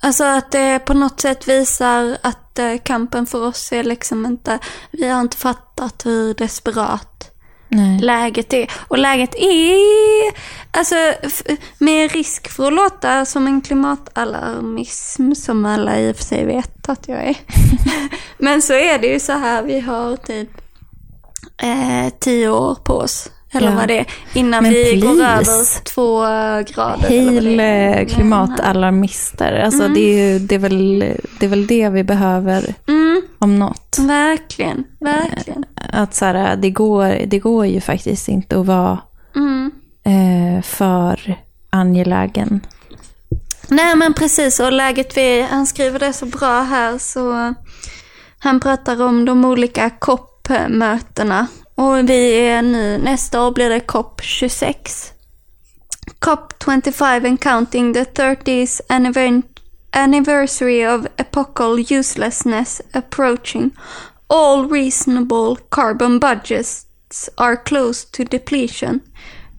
Alltså 0.00 0.24
att 0.24 0.52
det 0.52 0.78
på 0.78 0.94
något 0.94 1.20
sätt 1.20 1.48
visar 1.48 2.16
att 2.22 2.58
eh, 2.58 2.76
kampen 2.82 3.26
för 3.26 3.46
oss 3.46 3.72
är 3.72 3.84
liksom 3.84 4.26
inte, 4.26 4.58
vi 4.90 5.08
har 5.08 5.20
inte 5.20 5.36
fattat 5.36 6.06
hur 6.06 6.34
desperat 6.34 7.33
Nej. 7.74 7.98
läget 8.00 8.52
är. 8.52 8.70
Och 8.88 8.98
läget 8.98 9.34
är, 9.34 10.32
alltså 10.78 10.94
med 11.78 12.12
risk 12.12 12.48
för 12.50 12.66
att 12.66 12.72
låta 12.72 13.24
som 13.24 13.46
en 13.46 13.60
klimatalarmism 13.60 15.32
som 15.34 15.64
alla 15.64 16.00
i 16.00 16.12
och 16.12 16.16
för 16.16 16.24
sig 16.24 16.44
vet 16.46 16.88
att 16.88 17.08
jag 17.08 17.24
är. 17.24 17.36
Men 18.38 18.62
så 18.62 18.72
är 18.72 18.98
det 18.98 19.06
ju 19.06 19.20
så 19.20 19.32
här, 19.32 19.62
vi 19.62 19.80
har 19.80 20.16
typ 20.16 20.48
eh, 21.62 22.12
tio 22.20 22.48
år 22.48 22.74
på 22.84 22.92
oss. 22.94 23.30
Eller 23.56 23.70
Ja. 23.70 23.74
vad 23.76 23.88
det 23.88 23.98
är, 23.98 24.06
innan 24.34 24.62
Men 24.62 24.72
vi 24.72 25.00
går 25.00 25.14
please. 25.14 25.52
över 25.52 25.84
två 25.84 26.20
grader. 26.74 27.08
Hail 27.08 27.60
eh, 27.60 28.06
klimatalarmister. 28.14 29.52
Alltså 29.52 29.88
det, 29.88 30.00
är 30.00 30.32
ju, 30.32 30.38
det, 30.38 30.54
är 30.54 30.58
väl, 30.58 30.98
det 31.40 31.46
är 31.46 31.50
väl 31.50 31.66
det 31.66 31.88
vi 31.88 32.04
behöver 32.04 32.74
Mm, 32.88 33.03
om 33.44 33.58
något. 33.58 33.96
verkligen, 33.98 34.84
verkligen. 35.00 35.64
Att 35.92 36.14
så 36.14 36.24
här, 36.24 36.56
det, 36.56 36.70
går, 36.70 37.26
det 37.26 37.38
går 37.38 37.66
ju 37.66 37.80
faktiskt 37.80 38.28
inte 38.28 38.60
att 38.60 38.66
vara 38.66 38.98
Mm. 39.36 39.70
eh, 40.04 40.62
för 40.62 41.38
angelägen. 41.70 42.60
Nej 43.68 43.96
men 43.96 44.14
precis, 44.14 44.60
och 44.60 44.72
läget 44.72 45.16
vi, 45.16 45.42
han 45.50 45.66
skriver 45.66 45.98
det 45.98 46.12
så 46.12 46.26
bra 46.26 46.62
här 46.62 46.98
så 46.98 47.54
han 48.38 48.60
pratar 48.60 49.02
om 49.02 49.24
de 49.24 49.44
olika 49.44 49.90
COP-mötena 49.90 51.46
och 51.74 52.10
vi 52.10 52.46
är 52.48 52.62
nu, 52.62 52.98
nästa 52.98 53.42
år 53.42 53.50
blir 53.52 53.68
det 53.70 53.80
COP 53.80 54.20
26. 54.22 55.12
COP 56.18 56.52
25 56.64 57.24
and 57.26 57.40
counting 57.40 57.94
the 57.94 58.04
30th 58.04 58.80
anniver- 58.88 59.42
anniversary 59.94 60.84
of 60.84 61.06
epochal 61.18 61.78
uselessness 61.78 62.82
approaching. 62.92 63.72
All 64.28 64.66
reasonable 64.66 65.56
carbon 65.70 66.18
budgets 66.18 66.86
are 67.38 67.56
close 67.56 68.04
to 68.04 68.24
depletion. 68.24 69.00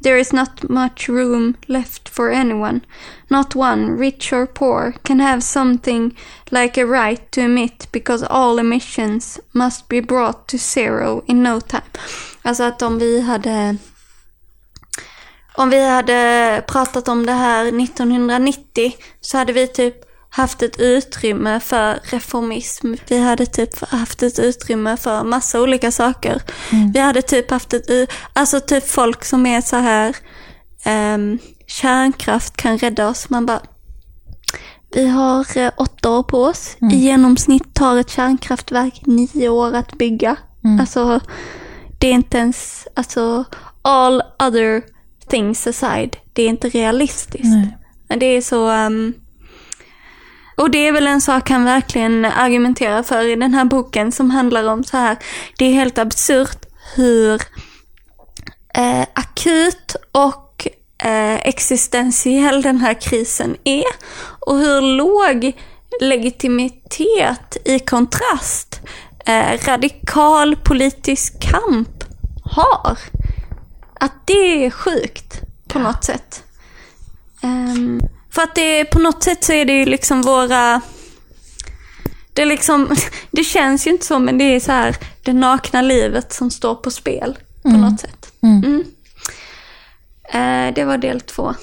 There 0.02 0.18
is 0.18 0.34
not 0.34 0.70
much 0.70 1.10
room 1.10 1.56
left 1.68 2.10
for 2.10 2.30
anyone. 2.30 2.82
Not 3.30 3.56
one, 3.56 3.98
rich 3.98 4.32
or 4.34 4.46
poor, 4.46 4.94
can 5.04 5.20
have 5.20 5.42
something 5.42 6.16
like 6.52 6.78
a 6.78 6.86
right 6.86 7.32
to 7.32 7.42
emit 7.42 7.88
because 7.92 8.22
all 8.22 8.60
emissions 8.60 9.40
must 9.54 9.90
be 9.90 10.02
brought 10.02 10.48
to 10.50 10.58
zero 10.58 11.24
in 11.28 11.42
no 11.42 11.60
time. 11.60 11.90
Alltså 12.42 12.64
att 12.64 12.82
om 12.82 13.00
vi 13.00 13.22
hade 13.22 13.78
om 15.58 15.70
vi 15.70 15.90
hade 15.90 16.64
pratat 16.68 17.08
om 17.08 17.26
det 17.26 17.32
här 17.32 17.66
1990 17.66 18.94
så 19.22 19.38
hade 19.38 19.54
vi 19.54 19.68
typ 19.68 20.06
haft 20.36 20.62
ett 20.62 20.80
utrymme 20.80 21.60
för 21.60 22.00
reformism. 22.04 22.94
Vi 23.08 23.20
hade 23.20 23.46
typ 23.46 23.84
haft 23.84 24.24
ett 24.24 24.40
utrymme 24.40 24.98
för 24.98 25.24
massa 25.24 25.62
olika 25.62 25.92
saker. 25.92 26.42
Mm. 26.72 26.92
Vi 26.92 27.00
hade 27.00 27.22
typ 27.22 27.52
haft 27.52 27.74
ett, 27.74 28.10
alltså 28.34 28.60
typ 28.60 28.88
folk 28.88 29.26
som 29.26 29.46
är 29.46 29.62
så 29.62 29.76
här, 29.76 30.16
um, 31.16 31.40
kärnkraft 31.68 32.58
kan 32.58 32.78
rädda 32.78 33.08
oss. 33.08 33.30
Man 33.30 33.46
bara, 33.46 33.62
vi 34.94 35.08
har 35.08 35.58
eh, 35.58 35.72
åtta 35.78 36.10
år 36.10 36.24
på 36.24 36.44
oss. 36.44 36.78
Mm. 36.82 36.94
I 36.94 36.98
genomsnitt 36.98 37.74
tar 37.74 37.98
ett 37.98 38.10
kärnkraftverk 38.10 39.02
nio 39.06 39.50
år 39.50 39.74
att 39.74 39.98
bygga. 39.98 40.38
Mm. 40.64 40.80
Alltså, 40.80 41.20
det 42.00 42.08
är 42.08 42.14
inte 42.14 42.38
ens, 42.38 42.88
alltså, 42.94 43.46
all 43.82 44.24
other 44.48 44.84
things 45.30 45.68
aside, 45.68 46.18
det 46.34 46.44
är 46.44 46.50
inte 46.50 46.70
realistiskt. 46.70 47.46
Nej. 47.46 47.78
Det 48.20 48.26
är 48.26 48.42
så, 48.42 48.70
um, 48.70 49.14
och 50.56 50.72
det 50.72 50.88
är 50.88 50.92
väl 50.92 51.08
en 51.08 51.22
sak 51.22 51.50
han 51.50 51.66
verkligen 51.66 52.26
argumenterar 52.26 53.04
för 53.04 53.24
i 53.28 53.36
den 53.36 53.54
här 53.54 53.66
boken 53.66 54.12
som 54.12 54.32
handlar 54.32 54.64
om 54.64 54.84
så 54.84 54.98
här, 54.98 55.18
det 55.58 55.66
är 55.66 55.74
helt 55.74 55.98
absurt 55.98 56.66
hur 56.96 57.42
eh, 58.74 59.06
akut 59.14 59.96
och 60.12 60.68
eh, 61.04 61.36
existentiell 61.36 62.62
den 62.62 62.78
här 62.78 62.94
krisen 62.94 63.56
är 63.64 63.86
och 64.40 64.58
hur 64.58 64.82
låg 64.82 65.52
legitimitet 66.02 67.58
i 67.66 67.80
kontrast 67.80 68.82
eh, 69.26 69.66
radikal 69.68 70.56
politisk 70.56 71.40
kamp 71.40 72.04
har. 72.44 72.98
Att 74.00 74.28
det 74.28 74.66
är 74.66 74.70
sjukt 74.70 75.42
på 75.68 75.80
något 75.80 76.04
sätt. 76.04 76.44
Um, 77.44 78.02
för 78.36 78.42
att 78.42 78.56
det 78.56 78.86
på 78.86 79.00
något 79.00 79.24
sätt 79.24 79.44
så 79.44 79.54
är 79.54 79.66
det 79.66 79.74
ju 79.74 79.86
liksom 79.86 80.22
våra... 80.22 80.82
Det, 82.34 82.42
är 82.42 82.46
liksom, 82.46 82.96
det 83.32 83.44
känns 83.44 83.88
ju 83.88 83.92
inte 83.92 84.06
så, 84.06 84.20
men 84.20 84.38
det 84.38 84.44
är 84.44 84.60
så 84.60 84.72
här 84.72 84.96
det 85.24 85.34
nakna 85.34 85.82
livet 85.82 86.34
som 86.34 86.52
står 86.52 86.76
på 86.76 86.92
spel 86.92 87.38
på 87.62 87.70
mm. 87.70 87.82
något 87.82 88.00
sätt. 88.00 88.32
Mm. 88.42 88.64
Mm. 88.64 88.84
Eh, 90.68 90.74
det 90.74 90.84
var 90.84 90.98
del 90.98 91.22
två. 91.22 91.54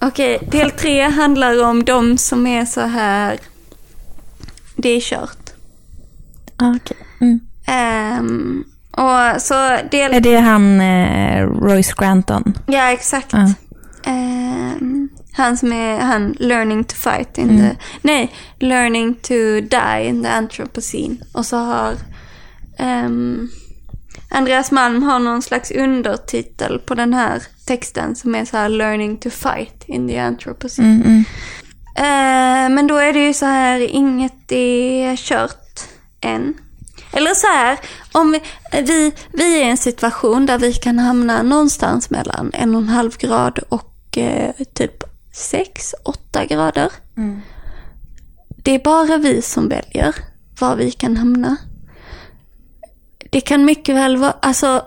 Okej, 0.00 0.38
del 0.50 0.70
tre 0.70 1.02
handlar 1.02 1.62
om 1.62 1.84
de 1.84 2.18
som 2.18 2.46
är 2.46 2.64
så 2.64 2.80
här... 2.80 3.38
Det 4.76 4.88
är 4.88 5.00
kört. 5.00 5.41
Okay. 6.70 6.96
Mm. 7.20 7.40
Um, 8.18 8.64
och 8.90 9.42
så 9.42 9.54
del... 9.90 10.14
Är 10.14 10.20
det 10.20 10.36
han 10.36 10.80
eh, 10.80 11.46
Royce 11.46 11.94
Granton? 11.98 12.58
Ja, 12.66 12.92
exakt. 12.92 13.34
Ah. 13.34 13.48
Um, 14.06 15.08
han 15.32 15.56
som 15.56 15.72
är 15.72 15.98
han 15.98 16.36
learning 16.38 16.84
to 16.84 16.94
fight 16.94 17.38
in 17.38 17.50
mm. 17.50 17.60
the... 17.60 17.76
Nej, 18.02 18.34
learning 18.58 19.14
to 19.14 19.34
die 19.60 20.04
in 20.04 20.22
the 20.22 20.28
anthropocene. 20.28 21.16
Och 21.32 21.46
så 21.46 21.56
har... 21.56 21.94
Um, 22.78 23.50
Andreas 24.30 24.70
Malm 24.70 25.02
har 25.02 25.18
någon 25.18 25.42
slags 25.42 25.70
undertitel 25.70 26.78
på 26.78 26.94
den 26.94 27.14
här 27.14 27.42
texten 27.66 28.16
som 28.16 28.34
är 28.34 28.44
så 28.44 28.56
här 28.56 28.68
learning 28.68 29.16
to 29.16 29.30
fight 29.30 29.84
in 29.86 30.08
the 30.08 30.18
anthropocene. 30.18 30.88
Mm, 30.88 31.02
mm. 31.02 31.24
Uh, 31.98 32.74
men 32.74 32.86
då 32.86 32.96
är 32.96 33.12
det 33.12 33.26
ju 33.26 33.34
så 33.34 33.46
här, 33.46 33.80
inget 33.80 34.52
är 34.52 35.16
kört 35.16 35.61
än. 36.22 36.54
Eller 37.12 37.34
så 37.34 37.46
här, 37.46 37.78
om 38.12 38.32
vi, 38.32 38.40
vi, 38.82 39.12
vi 39.32 39.60
är 39.60 39.66
i 39.66 39.70
en 39.70 39.76
situation 39.76 40.46
där 40.46 40.58
vi 40.58 40.72
kan 40.72 40.98
hamna 40.98 41.42
någonstans 41.42 42.10
mellan 42.10 42.50
en 42.54 42.74
och 42.74 42.80
en 42.80 42.88
halv 42.88 43.16
grad 43.16 43.58
och 43.58 44.18
eh, 44.18 44.54
typ 44.74 45.04
sex, 45.32 45.94
åtta 46.04 46.44
grader. 46.44 46.92
Mm. 47.16 47.40
Det 48.56 48.70
är 48.74 48.78
bara 48.78 49.16
vi 49.16 49.42
som 49.42 49.68
väljer 49.68 50.14
var 50.60 50.76
vi 50.76 50.90
kan 50.90 51.16
hamna. 51.16 51.56
Det 53.30 53.40
kan 53.40 53.64
mycket 53.64 53.94
väl 53.94 54.16
vara, 54.16 54.34
alltså, 54.42 54.84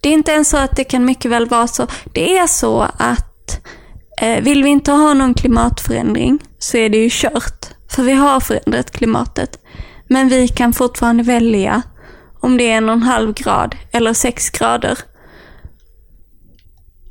det 0.00 0.08
är 0.08 0.12
inte 0.12 0.32
ens 0.32 0.48
så 0.48 0.56
att 0.56 0.76
det 0.76 0.84
kan 0.84 1.04
mycket 1.04 1.30
väl 1.30 1.48
vara 1.48 1.66
så. 1.66 1.86
Det 2.12 2.38
är 2.38 2.46
så 2.46 2.82
att 2.98 3.60
eh, 4.20 4.42
vill 4.42 4.62
vi 4.62 4.68
inte 4.68 4.92
ha 4.92 5.14
någon 5.14 5.34
klimatförändring 5.34 6.38
så 6.58 6.76
är 6.76 6.88
det 6.88 6.98
ju 6.98 7.08
kört. 7.12 7.66
För 7.88 8.02
vi 8.02 8.12
har 8.12 8.40
förändrat 8.40 8.90
klimatet. 8.90 9.63
Men 10.08 10.28
vi 10.28 10.48
kan 10.48 10.72
fortfarande 10.72 11.22
välja 11.22 11.82
om 12.40 12.56
det 12.56 12.70
är 12.70 12.76
en 12.76 12.88
och 12.88 12.94
en 12.94 13.02
halv 13.02 13.34
grad 13.34 13.76
eller 13.92 14.12
sex 14.12 14.50
grader. 14.50 14.98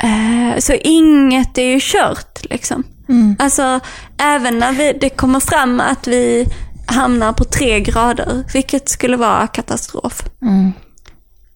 Uh, 0.04 0.60
så 0.60 0.74
inget 0.74 1.58
är 1.58 1.64
ju 1.64 1.80
kört 1.82 2.46
liksom. 2.50 2.84
Mm. 3.10 3.36
Alltså 3.40 3.80
även 4.18 4.60
när 4.60 4.72
vi, 4.72 4.98
det 5.02 5.10
kommer 5.10 5.40
fram 5.40 5.80
att 5.80 6.08
vi 6.08 6.48
hamnar 6.88 7.34
på 7.34 7.44
tre 7.44 7.80
grader, 7.80 8.44
vilket 8.54 8.90
skulle 8.90 9.18
vara 9.18 9.48
katastrof. 9.48 10.24
Mm. 10.42 10.74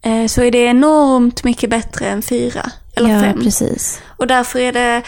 Uh, 0.06 0.28
så 0.28 0.44
är 0.44 0.52
det 0.52 0.58
enormt 0.58 1.44
mycket 1.44 1.70
bättre 1.70 2.06
än 2.06 2.22
fyra 2.22 2.72
eller 2.96 3.10
ja, 3.10 3.22
fem. 3.22 3.40
Precis. 3.44 4.02
Och 4.18 4.28
därför 4.28 4.60
är 4.60 4.74
det 4.74 5.04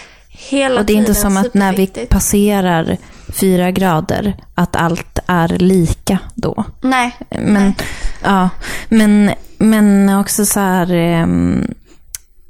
hela 0.47 0.79
Och 0.79 0.85
det 0.85 0.93
är 0.93 0.97
inte 0.97 1.15
som 1.15 1.37
att 1.37 1.53
när 1.53 1.73
vi 1.73 1.87
passerar 1.87 2.97
fyra 3.27 3.71
grader, 3.71 4.33
att 4.55 4.75
allt 4.75 5.19
är 5.27 5.47
lika 5.47 6.19
då. 6.35 6.63
Nej. 6.81 7.15
Men, 7.29 7.53
Nej. 7.53 7.75
Ja, 8.23 8.49
men, 8.89 9.31
men 9.57 10.09
också 10.09 10.45
så 10.45 10.59
här, 10.59 11.21
um, 11.23 11.73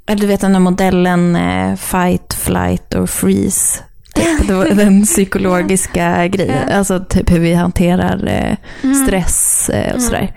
du 0.06 0.26
vet 0.26 0.40
den 0.40 0.52
där 0.52 0.60
modellen 0.60 1.36
uh, 1.36 1.76
fight, 1.76 2.34
flight 2.34 2.94
or 2.94 3.06
freeze. 3.06 3.82
Typ, 4.14 4.48
den 4.76 5.04
psykologiska 5.04 6.28
grejen, 6.28 6.68
alltså 6.72 7.04
typ 7.08 7.30
hur 7.30 7.38
vi 7.38 7.54
hanterar 7.54 8.24
uh, 8.24 8.56
mm. 8.82 9.06
stress 9.06 9.70
uh, 9.74 9.94
och 9.94 10.02
sådär. 10.02 10.34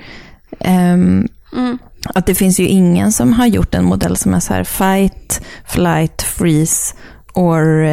Um, 0.60 1.28
mm. 1.54 1.78
Att 2.06 2.26
det 2.26 2.36
finns 2.36 2.60
ju 2.60 2.68
ingen 2.68 3.12
som 3.12 3.34
har 3.34 3.46
gjort 3.46 3.76
en 3.76 3.86
modell 3.86 4.18
som 4.18 4.34
är 4.34 4.40
så 4.40 4.54
här 4.54 4.64
fight, 4.64 5.42
flight, 5.66 6.22
freeze 6.22 6.96
or 7.34 7.86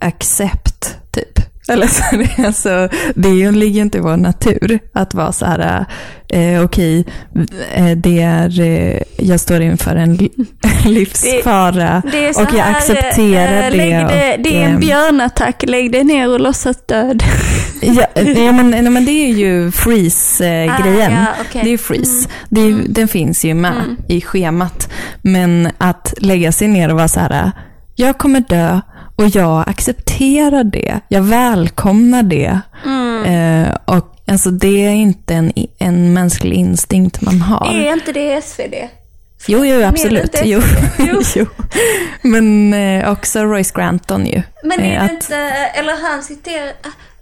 accept 0.00 0.96
typ. 1.10 1.54
Eller 1.68 1.86
så, 1.86 2.42
alltså, 2.46 2.88
det 3.14 3.50
ligger 3.50 3.82
inte 3.82 3.98
i 3.98 4.00
vår 4.00 4.16
natur 4.16 4.78
att 4.92 5.14
vara 5.14 5.32
så 5.32 5.46
här, 5.46 5.86
eh, 6.28 6.64
okej, 6.64 7.04
okay, 7.34 7.46
eh, 7.74 7.96
det 7.96 8.20
är, 8.20 8.60
eh, 8.60 9.02
jag 9.16 9.40
står 9.40 9.60
inför 9.60 9.96
en 9.96 10.16
livsfara 10.84 12.02
det, 12.04 12.20
det 12.20 12.36
och 12.36 12.54
jag 12.54 12.68
accepterar 12.68 13.70
äh, 13.70 13.70
det. 13.70 13.76
det, 13.76 14.36
det 14.44 14.56
är 14.56 14.68
en 14.68 14.80
björnattack, 14.80 15.62
lägg 15.66 15.92
dig 15.92 16.04
ner 16.04 16.30
och 16.30 16.40
låtsas 16.40 16.76
död. 16.86 17.22
ja, 17.82 18.06
ja 18.14 18.52
men, 18.52 18.92
men 18.92 19.04
det 19.04 19.12
är 19.12 19.34
ju 19.34 19.70
freeze-grejen. 19.70 21.12
Ah, 21.12 21.26
ja, 21.38 21.44
okay. 21.48 21.62
Det 21.62 21.70
är 21.70 21.78
freeze. 21.78 22.28
Mm. 22.28 22.30
Det 22.48 22.60
mm. 22.60 22.86
Den 22.88 23.08
finns 23.08 23.44
ju 23.44 23.54
med 23.54 23.72
mm. 23.72 23.96
i 24.08 24.20
schemat. 24.20 24.88
Men 25.22 25.68
att 25.78 26.14
lägga 26.18 26.52
sig 26.52 26.68
ner 26.68 26.88
och 26.88 26.96
vara 26.96 27.08
så 27.08 27.20
här, 27.20 27.52
jag 27.94 28.18
kommer 28.18 28.40
dö, 28.40 28.80
och 29.16 29.28
jag 29.28 29.68
accepterar 29.68 30.64
det. 30.64 31.00
Jag 31.08 31.22
välkomnar 31.22 32.22
det. 32.22 32.60
Mm. 32.84 33.24
Eh, 33.24 33.76
och 33.84 34.16
alltså, 34.26 34.50
det 34.50 34.86
är 34.86 34.90
inte 34.90 35.34
en, 35.34 35.52
en 35.78 36.12
mänsklig 36.12 36.56
instinkt 36.56 37.20
man 37.20 37.40
har. 37.40 37.74
Är 37.74 37.92
inte 37.92 38.12
det 38.12 38.42
SvD? 38.44 38.74
Jo, 39.46 39.64
jo, 39.64 39.82
absolut. 39.82 40.36
Jo. 40.44 40.60
jo. 40.98 41.20
jo. 41.34 41.46
Men 42.22 42.74
eh, 42.74 43.12
också 43.12 43.40
Royce 43.44 43.72
Granton 43.74 44.26
ju. 44.26 44.42
Men 44.62 44.80
är 44.80 44.94
eh, 44.94 45.06
det 45.06 45.14
inte, 45.14 45.36
eller 45.74 46.10
han 46.10 46.22
citerar, 46.22 46.72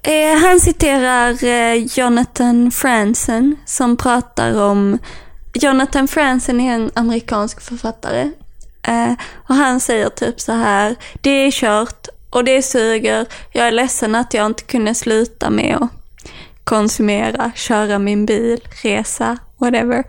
eh, 0.02 0.42
han 0.42 0.60
citerar 0.60 1.44
eh, 1.44 1.74
Jonathan 1.98 2.70
Franzen 2.70 3.56
som 3.66 3.96
pratar 3.96 4.62
om, 4.62 4.98
Jonathan 5.54 6.08
Franzen 6.08 6.60
är 6.60 6.74
en 6.74 6.90
amerikansk 6.94 7.60
författare 7.60 8.30
Eh, 8.88 9.12
och 9.48 9.54
han 9.54 9.80
säger 9.80 10.08
typ 10.08 10.40
så 10.40 10.52
här, 10.52 10.96
det 11.20 11.30
är 11.30 11.50
kört 11.50 12.08
och 12.30 12.44
det 12.44 12.62
suger. 12.62 13.26
Jag 13.52 13.66
är 13.66 13.72
ledsen 13.72 14.14
att 14.14 14.34
jag 14.34 14.46
inte 14.46 14.62
kunde 14.62 14.94
sluta 14.94 15.50
med 15.50 15.76
att 15.80 15.90
konsumera, 16.64 17.52
köra 17.54 17.98
min 17.98 18.26
bil, 18.26 18.60
resa, 18.82 19.38
whatever. 19.58 20.04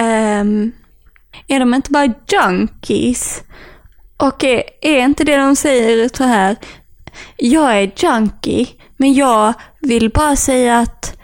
Um, 0.00 0.72
är 1.46 1.60
de 1.60 1.74
inte 1.74 1.90
bara 1.90 2.14
junkies? 2.26 3.42
Och 4.16 4.44
är, 4.44 4.62
är 4.80 5.04
inte 5.04 5.24
det 5.24 5.36
de 5.36 5.56
säger 5.56 6.10
så 6.16 6.24
här, 6.24 6.56
jag 7.36 7.82
är 7.82 7.92
junkie, 7.96 8.66
men 8.96 9.14
jag 9.14 9.54
vill 9.80 10.10
bara 10.10 10.36
säga 10.36 10.78
att 10.78 11.16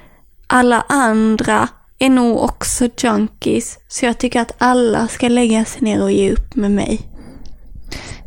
alla 0.46 0.84
andra 0.88 1.68
är 1.98 2.10
nog 2.10 2.38
också 2.38 2.88
junkies. 2.96 3.78
Så 3.88 4.06
jag 4.06 4.18
tycker 4.18 4.40
att 4.40 4.52
alla 4.58 5.08
ska 5.08 5.28
lägga 5.28 5.64
sig 5.64 5.82
ner 5.82 6.02
och 6.02 6.12
ge 6.12 6.32
upp 6.32 6.54
med 6.54 6.70
mig. 6.70 7.00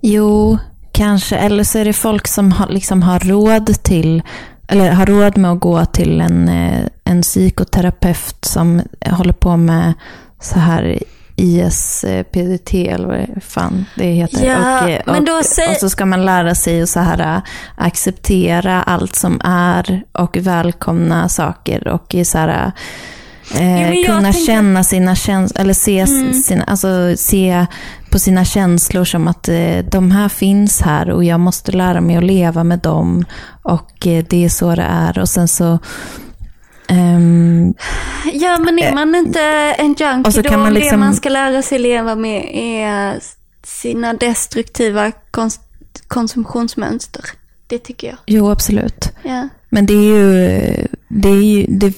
Jo, 0.01 0.57
kanske. 0.91 1.35
Eller 1.37 1.63
så 1.63 1.77
är 1.77 1.85
det 1.85 1.93
folk 1.93 2.27
som 2.27 2.51
har, 2.51 2.67
liksom 2.67 3.01
har 3.01 3.19
råd 3.19 3.83
till 3.83 4.23
eller 4.67 4.91
har 4.91 5.05
råd 5.05 5.37
med 5.37 5.51
att 5.51 5.59
gå 5.59 5.85
till 5.85 6.21
en, 6.21 6.49
eh, 6.49 6.85
en 7.03 7.21
psykoterapeut 7.21 8.45
som 8.45 8.81
håller 9.05 9.33
på 9.33 9.57
med 9.57 9.93
så 10.39 10.59
här 10.59 10.99
ISPDT 11.35 12.73
eller 12.73 13.07
vad 13.07 13.43
fan 13.43 13.85
det 13.95 14.05
heter. 14.05 14.45
Ja, 14.45 14.83
och, 14.83 14.89
eh, 14.89 15.01
och, 15.05 15.39
och 15.39 15.77
så 15.79 15.89
ska 15.89 16.05
man 16.05 16.25
lära 16.25 16.55
sig 16.55 16.81
att 16.81 16.89
så 16.89 16.99
här, 16.99 17.35
eh, 17.35 17.41
acceptera 17.75 18.83
allt 18.83 19.15
som 19.15 19.41
är 19.43 20.03
och 20.11 20.37
välkomna 20.37 21.29
saker 21.29 21.87
och 21.87 22.15
så 22.23 22.37
här, 22.37 22.71
eh, 23.55 23.91
jo, 23.91 24.05
kunna 24.05 24.21
tänker... 24.21 24.45
känna 24.45 24.83
sina 24.83 25.15
känslor, 25.15 25.61
eller 25.61 25.73
se, 25.73 25.99
mm. 25.99 26.33
sina, 26.33 26.63
alltså, 26.63 27.13
se 27.17 27.65
på 28.11 28.19
sina 28.19 28.45
känslor 28.45 29.05
som 29.05 29.27
att 29.27 29.47
eh, 29.47 29.77
de 29.91 30.11
här 30.11 30.29
finns 30.29 30.81
här 30.81 31.09
och 31.09 31.23
jag 31.23 31.39
måste 31.39 31.71
lära 31.71 32.01
mig 32.01 32.17
att 32.17 32.23
leva 32.23 32.63
med 32.63 32.79
dem 32.79 33.25
och 33.63 34.07
eh, 34.07 34.25
det 34.29 34.45
är 34.45 34.49
så 34.49 34.75
det 34.75 34.87
är. 34.89 35.19
Och 35.19 35.29
sen 35.29 35.47
så 35.47 35.79
Um, 36.91 37.73
ja, 38.33 38.59
men 38.59 38.79
är 38.79 38.87
eh, 38.87 38.93
man 38.93 39.15
inte 39.15 39.41
en 39.77 39.95
junkie 39.99 40.41
då, 40.41 40.57
man 40.57 40.73
liksom... 40.73 40.91
det 40.91 41.05
man 41.05 41.15
ska 41.15 41.29
lära 41.29 41.61
sig 41.61 41.79
leva 41.79 42.15
med 42.15 42.49
är 42.53 43.19
sina 43.63 44.13
destruktiva 44.13 45.11
kons 45.31 45.59
konsumtionsmönster. 46.07 47.25
Det 47.67 47.79
tycker 47.79 48.07
jag. 48.07 48.17
Jo, 48.25 48.49
absolut. 48.49 49.11
Ja. 49.23 49.49
Men 49.69 49.85
det 49.85 49.93
är 49.93 50.17
ju, 50.17 50.87
det 51.07 51.29
är 51.29 51.41
ju, 51.41 51.65
det, 51.67 51.93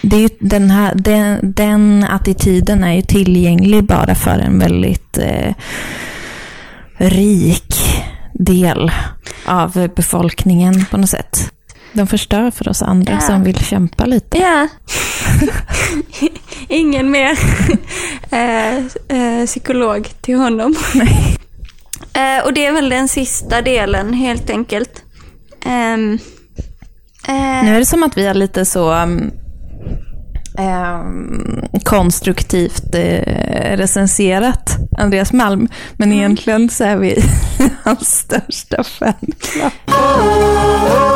det 0.00 0.28
den, 0.40 0.70
här, 0.70 0.94
den, 0.94 1.52
den 1.52 2.04
attityden 2.04 2.84
är 2.84 2.94
ju 2.94 3.02
tillgänglig 3.02 3.84
bara 3.84 4.14
för 4.14 4.38
en 4.38 4.58
väldigt 4.58 5.18
eh, 5.18 5.54
rik 6.96 7.74
del 8.32 8.92
av 9.44 9.88
befolkningen 9.96 10.84
på 10.90 10.96
något 10.96 11.10
sätt. 11.10 11.52
De 11.92 12.06
förstör 12.06 12.50
för 12.50 12.68
oss 12.68 12.82
andra 12.82 13.12
ja. 13.12 13.20
som 13.20 13.44
vill 13.44 13.58
kämpa 13.58 14.04
lite. 14.04 14.38
Ja. 14.38 14.68
Ingen 16.68 17.10
mer 17.10 17.30
eh, 18.30 18.76
eh, 19.18 19.46
psykolog 19.46 20.08
till 20.20 20.36
honom. 20.36 20.74
Eh, 22.12 22.44
och 22.44 22.52
det 22.52 22.66
är 22.66 22.72
väl 22.72 22.88
den 22.88 23.08
sista 23.08 23.62
delen 23.62 24.12
helt 24.12 24.50
enkelt. 24.50 25.02
Um, 25.66 26.18
nu 27.64 27.74
är 27.74 27.78
det 27.78 27.86
som 27.86 28.02
att 28.02 28.16
vi 28.16 28.26
har 28.26 28.34
lite 28.34 28.64
så 28.64 28.94
um, 28.94 29.30
eh, 30.58 31.02
konstruktivt 31.84 32.94
eh, 32.94 33.76
recenserat 33.76 34.76
Andreas 34.98 35.32
Malm. 35.32 35.68
Men 35.96 36.08
mm. 36.08 36.18
egentligen 36.18 36.70
så 36.70 36.84
är 36.84 36.96
vi 36.96 37.24
hans 37.84 38.18
största 38.18 38.84
fanclub. 38.84 39.72
Oh, 39.86 41.08